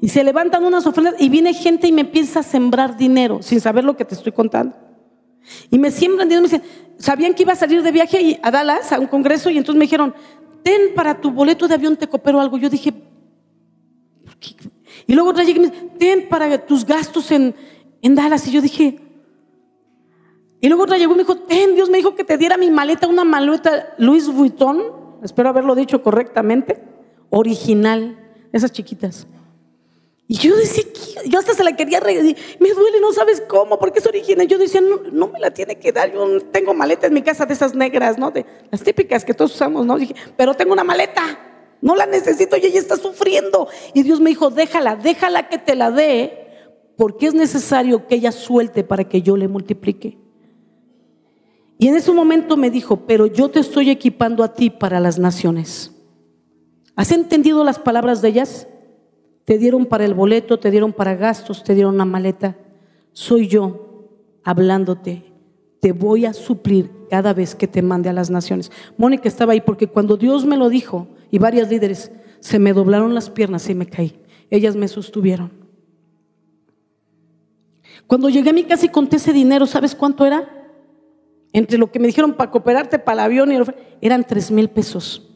[0.01, 3.61] Y se levantan unas ofrendas y viene gente y me empieza a sembrar dinero sin
[3.61, 4.77] saber lo que te estoy contando.
[5.71, 6.63] Y me siembran dinero, me dicen,
[6.99, 9.85] sabían que iba a salir de viaje a Dallas a un congreso y entonces me
[9.85, 10.13] dijeron,
[10.65, 12.59] ten para tu boleto de avión, te coopero algo.
[12.59, 12.93] Yo dije,
[15.13, 17.55] y luego otra me ten para tus gastos en,
[18.01, 18.49] en Dallas.
[18.49, 18.99] Y yo dije,
[20.59, 22.71] y luego otra llegó y me dijo, ten, Dios me dijo que te diera mi
[22.71, 26.83] maleta, una maleta Louis Vuitton, espero haberlo dicho correctamente,
[27.29, 28.19] original,
[28.55, 29.27] esas chiquitas.
[30.29, 30.85] Y yo decía,
[31.27, 34.49] yo hasta se la quería regalar, me duele, no sabes cómo, porque es original.
[34.49, 37.45] Yo decía, no, no, me la tiene que dar, yo tengo maleta en mi casa
[37.45, 38.31] de esas negras, ¿no?
[38.31, 39.99] De las típicas que todos usamos, ¿no?
[39.99, 41.52] Dije, pero tengo una maleta,
[41.83, 43.69] no la necesito y ella está sufriendo.
[43.93, 46.47] Y Dios me dijo, déjala, déjala que te la dé,
[46.97, 50.17] porque es necesario que ella suelte para que yo le multiplique.
[51.79, 55.19] Y en ese momento me dijo, pero yo te estoy equipando a ti para las
[55.19, 55.91] naciones.
[56.95, 58.69] ¿Has entendido las palabras de ellas?
[59.45, 62.57] Te dieron para el boleto, te dieron para gastos, te dieron una maleta.
[63.13, 64.09] Soy yo
[64.45, 65.33] hablándote.
[65.81, 68.71] Te voy a suplir cada vez que te mande a las naciones.
[68.97, 73.15] Mónica estaba ahí porque cuando Dios me lo dijo, y varias líderes, se me doblaron
[73.15, 74.21] las piernas y me caí.
[74.51, 75.51] Ellas me sostuvieron.
[78.07, 80.69] Cuando llegué a mi casa y conté ese dinero, ¿sabes cuánto era?
[81.55, 83.75] Entre lo que me dijeron para cooperarte para el avión y el...
[84.03, 85.31] eran tres mil pesos.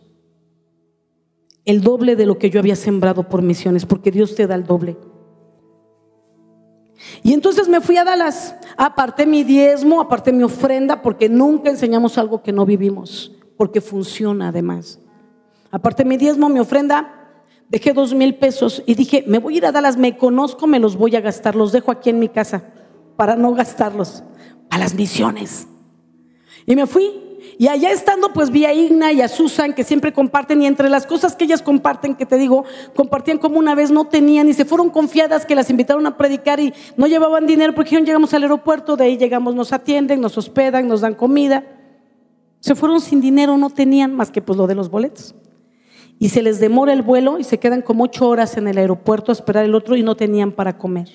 [1.65, 4.67] El doble de lo que yo había sembrado por misiones, porque Dios te da el
[4.67, 4.99] doble.
[7.23, 12.19] Y entonces me fui a Dallas, aparté mi diezmo, aparté mi ofrenda, porque nunca enseñamos
[12.19, 15.01] algo que no vivimos, porque funciona además.
[15.71, 17.33] Aparté mi diezmo, mi ofrenda,
[17.69, 20.79] dejé dos mil pesos y dije, me voy a ir a Dallas, me conozco, me
[20.79, 22.65] los voy a gastar, los dejo aquí en mi casa
[23.17, 24.23] para no gastarlos,
[24.71, 25.67] a las misiones.
[26.67, 27.23] Y me fui.
[27.59, 30.61] Y allá estando, pues vi a Igna y a Susan que siempre comparten.
[30.61, 32.65] Y entre las cosas que ellas comparten, que te digo,
[32.95, 36.61] compartían como una vez no tenían y se fueron confiadas que las invitaron a predicar
[36.61, 40.37] y no llevaban dinero porque dijeron, llegamos al aeropuerto, de ahí llegamos, nos atienden, nos
[40.37, 41.65] hospedan, nos dan comida.
[42.61, 45.35] Se fueron sin dinero, no tenían más que pues lo de los boletos.
[46.19, 49.31] Y se les demora el vuelo y se quedan como ocho horas en el aeropuerto
[49.31, 51.09] a esperar el otro y no tenían para comer.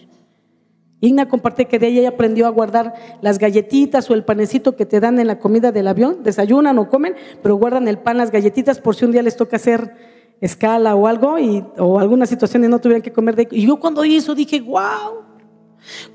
[1.04, 5.00] Igna comparte que de ella aprendió a guardar las galletitas o el panecito que te
[5.00, 8.80] dan en la comida del avión, desayunan o comen, pero guardan el pan, las galletitas
[8.80, 9.96] por si un día les toca hacer
[10.42, 13.80] escala o algo y, o alguna situación y no tuvieran que comer de Y yo
[13.80, 15.24] cuando oí eso dije, wow,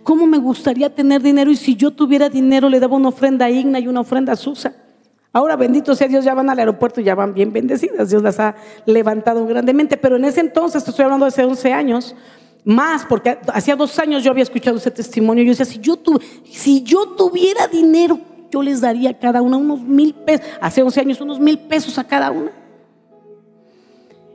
[0.04, 1.50] ¿cómo me gustaría tener dinero?
[1.50, 4.36] Y si yo tuviera dinero le daba una ofrenda a Igna y una ofrenda a
[4.36, 4.72] Susa.
[5.36, 8.08] Ahora, bendito sea Dios, ya van al aeropuerto y ya van bien bendecidas.
[8.08, 8.54] Dios las ha
[8.86, 9.98] levantado grandemente.
[9.98, 12.16] Pero en ese entonces, estoy hablando de hace 11 años,
[12.64, 15.44] más, porque hacía dos años yo había escuchado ese testimonio.
[15.44, 15.98] Yo decía, si yo,
[16.50, 18.18] si yo tuviera dinero,
[18.50, 20.46] yo les daría a cada una unos mil pesos.
[20.58, 22.50] Hace 11 años, unos mil pesos a cada una.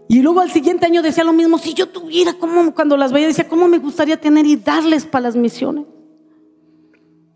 [0.07, 3.25] Y luego al siguiente año decía lo mismo, si yo tuviera, como cuando las veía,
[3.25, 5.85] decía, ¿cómo me gustaría tener y darles para las misiones?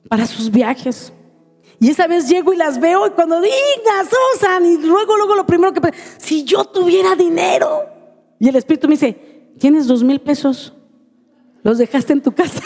[0.07, 1.11] Para sus viajes.
[1.79, 3.53] Y esa vez llego y las veo y cuando diga
[4.33, 5.81] Susan, y luego, luego lo primero que,
[6.17, 7.83] si yo tuviera dinero.
[8.39, 10.73] Y el Espíritu me dice, ¿tienes dos mil pesos?
[11.65, 12.61] los dejaste en tu casa.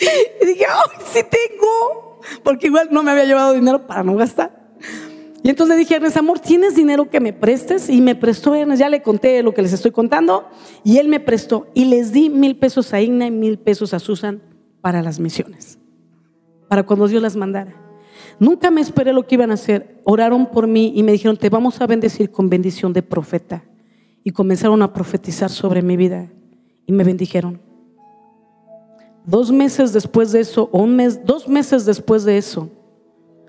[0.40, 2.20] y dije, ¡ay, sí tengo!
[2.42, 4.72] Porque igual no me había llevado dinero para no gastar.
[5.42, 7.90] Y entonces le dije a Ernest, amor, ¿tienes dinero que me prestes?
[7.90, 10.48] Y me prestó Ernest, ya le conté lo que les estoy contando.
[10.84, 11.66] Y él me prestó.
[11.74, 14.42] Y les di mil pesos a Igna y mil pesos a Susan
[14.80, 15.78] para las misiones.
[16.68, 17.74] Para cuando Dios las mandara.
[18.38, 20.00] Nunca me esperé lo que iban a hacer.
[20.04, 23.64] Oraron por mí y me dijeron, te vamos a bendecir con bendición de profeta.
[24.24, 26.30] Y comenzaron a profetizar sobre mi vida
[26.86, 27.60] y me bendijeron.
[29.24, 32.70] Dos meses después de eso, o un mes, dos meses después de eso,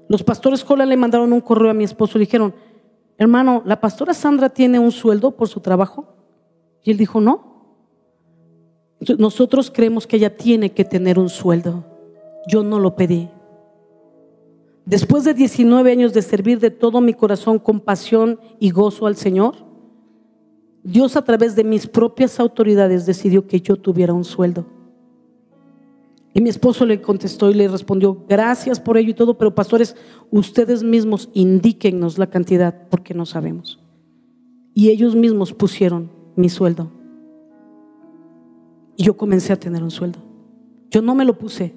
[0.08, 2.54] los pastores Cola le mandaron un correo a mi esposo y dijeron,
[3.18, 6.16] hermano, ¿la pastora Sandra tiene un sueldo por su trabajo?
[6.84, 7.58] Y él dijo, no.
[9.20, 11.97] Nosotros creemos que ella tiene que tener un sueldo.
[12.48, 13.30] Yo no lo pedí.
[14.86, 19.18] Después de 19 años de servir de todo mi corazón con pasión y gozo al
[19.18, 19.56] Señor,
[20.82, 24.66] Dios a través de mis propias autoridades decidió que yo tuviera un sueldo.
[26.34, 29.96] Y mi esposo le contestó y le respondió, gracias por ello y todo, pero pastores,
[30.32, 33.80] ustedes mismos indíquennos la cantidad porque no sabemos.
[34.74, 36.92] Y ellos mismos pusieron mi sueldo.
[38.96, 40.20] Y yo comencé a tener un sueldo.
[40.92, 41.74] Yo no me lo puse,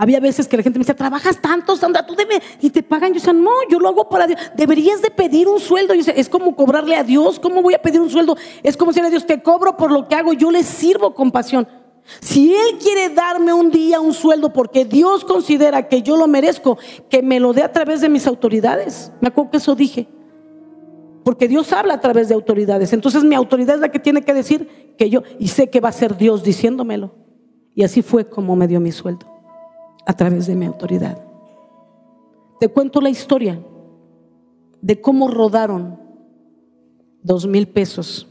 [0.00, 3.10] había veces que la gente me decía, trabajas tanto, Sandra, tú debes, y te pagan.
[3.10, 4.40] Yo decía, no, yo lo hago para Dios.
[4.56, 5.92] Deberías de pedir un sueldo.
[5.92, 7.40] Yo decía, es como cobrarle a Dios.
[7.40, 8.36] ¿Cómo voy a pedir un sueldo?
[8.62, 11.32] Es como decirle a Dios, te cobro por lo que hago, yo le sirvo con
[11.32, 11.66] pasión.
[12.20, 16.78] Si Él quiere darme un día un sueldo porque Dios considera que yo lo merezco,
[17.10, 19.12] que me lo dé a través de mis autoridades.
[19.20, 20.08] Me acuerdo que eso dije.
[21.24, 22.92] Porque Dios habla a través de autoridades.
[22.92, 25.90] Entonces mi autoridad es la que tiene que decir que yo, y sé que va
[25.90, 27.14] a ser Dios diciéndomelo.
[27.74, 29.26] Y así fue como me dio mi sueldo,
[30.06, 31.18] a través de mi autoridad.
[32.60, 33.60] Te cuento la historia
[34.80, 35.98] de cómo rodaron
[37.22, 38.26] dos mil pesos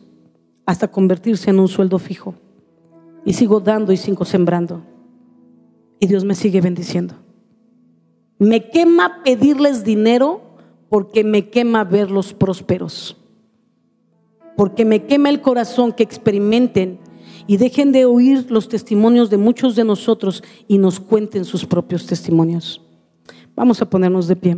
[0.65, 2.35] hasta convertirse en un sueldo fijo.
[3.25, 4.81] Y sigo dando y sigo sembrando.
[5.99, 7.15] Y Dios me sigue bendiciendo.
[8.37, 10.41] Me quema pedirles dinero
[10.89, 13.17] porque me quema verlos prósperos.
[14.55, 16.99] Porque me quema el corazón que experimenten
[17.47, 22.05] y dejen de oír los testimonios de muchos de nosotros y nos cuenten sus propios
[22.05, 22.81] testimonios.
[23.55, 24.57] Vamos a ponernos de pie.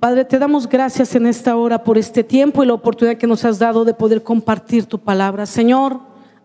[0.00, 3.44] Padre, te damos gracias en esta hora por este tiempo y la oportunidad que nos
[3.44, 5.44] has dado de poder compartir tu palabra.
[5.44, 6.00] Señor,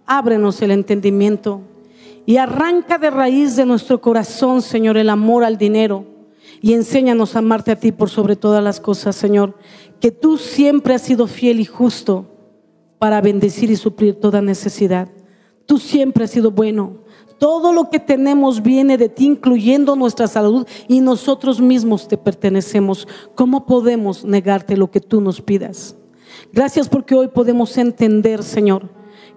[0.05, 1.61] ábrenos el entendimiento
[2.25, 6.05] y arranca de raíz de nuestro corazón, Señor, el amor al dinero
[6.61, 9.55] y enséñanos a amarte a ti por sobre todas las cosas, Señor,
[9.99, 12.32] que tú siempre has sido fiel y justo
[13.03, 15.09] para bendecir y suplir toda necesidad.
[15.65, 16.99] Tú siempre has sido bueno.
[17.37, 23.05] Todo lo que tenemos viene de ti, incluyendo nuestra salud, y nosotros mismos te pertenecemos.
[23.35, 25.97] ¿Cómo podemos negarte lo que tú nos pidas?
[26.53, 28.89] Gracias porque hoy podemos entender, Señor,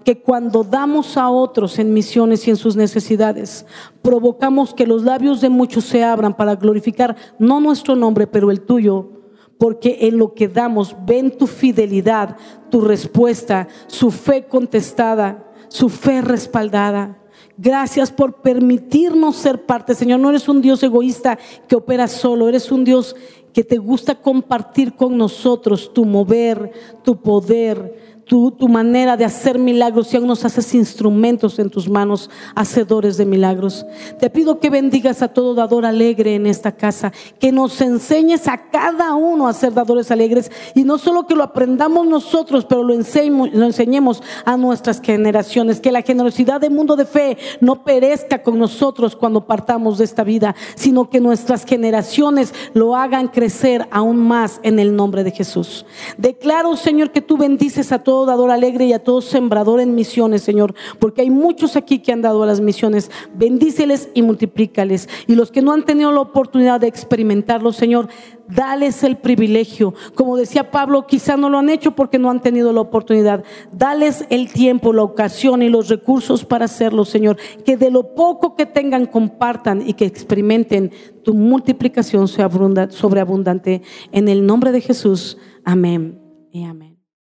[0.04, 3.66] que cuando damos a otros en misiones y en sus necesidades,
[4.00, 8.60] provocamos que los labios de muchos se abran para glorificar no nuestro nombre, pero el
[8.60, 9.25] tuyo,
[9.58, 12.36] porque en lo que damos ven tu fidelidad,
[12.70, 17.18] tu respuesta, su fe contestada, su fe respaldada.
[17.58, 20.20] Gracias por permitirnos ser parte, Señor.
[20.20, 23.16] No eres un Dios egoísta que opera solo, eres un Dios
[23.54, 30.12] que te gusta compartir con nosotros tu mover, tu poder, tu, manera de hacer milagros
[30.12, 33.86] y aún nos haces instrumentos en tus manos, hacedores de milagros.
[34.18, 38.68] Te pido que bendigas a todo dador alegre en esta casa, que nos enseñes a
[38.68, 42.94] cada uno a ser dadores alegres y no solo que lo aprendamos nosotros, pero lo
[42.94, 48.42] enseñemos, lo enseñemos a nuestras generaciones, que la generosidad del mundo de fe no perezca
[48.42, 54.16] con nosotros cuando partamos de esta vida, sino que nuestras generaciones lo hagan crecer aún
[54.16, 55.86] más en el nombre de Jesús.
[56.18, 60.42] Declaro, Señor, que tú bendices a todos dador alegre y a todo sembrador en misiones,
[60.42, 63.10] Señor, porque hay muchos aquí que han dado a las misiones.
[63.34, 65.08] Bendíceles y multiplícales.
[65.26, 68.08] Y los que no han tenido la oportunidad de experimentarlo, Señor,
[68.48, 69.94] dales el privilegio.
[70.14, 73.44] Como decía Pablo, quizá no lo han hecho porque no han tenido la oportunidad.
[73.72, 77.36] Dales el tiempo, la ocasión y los recursos para hacerlo, Señor.
[77.64, 80.92] Que de lo poco que tengan compartan y que experimenten
[81.22, 82.48] tu multiplicación sea
[82.90, 83.82] sobreabundante.
[84.12, 85.38] En el nombre de Jesús.
[85.64, 86.20] Amén
[86.52, 86.95] y amén.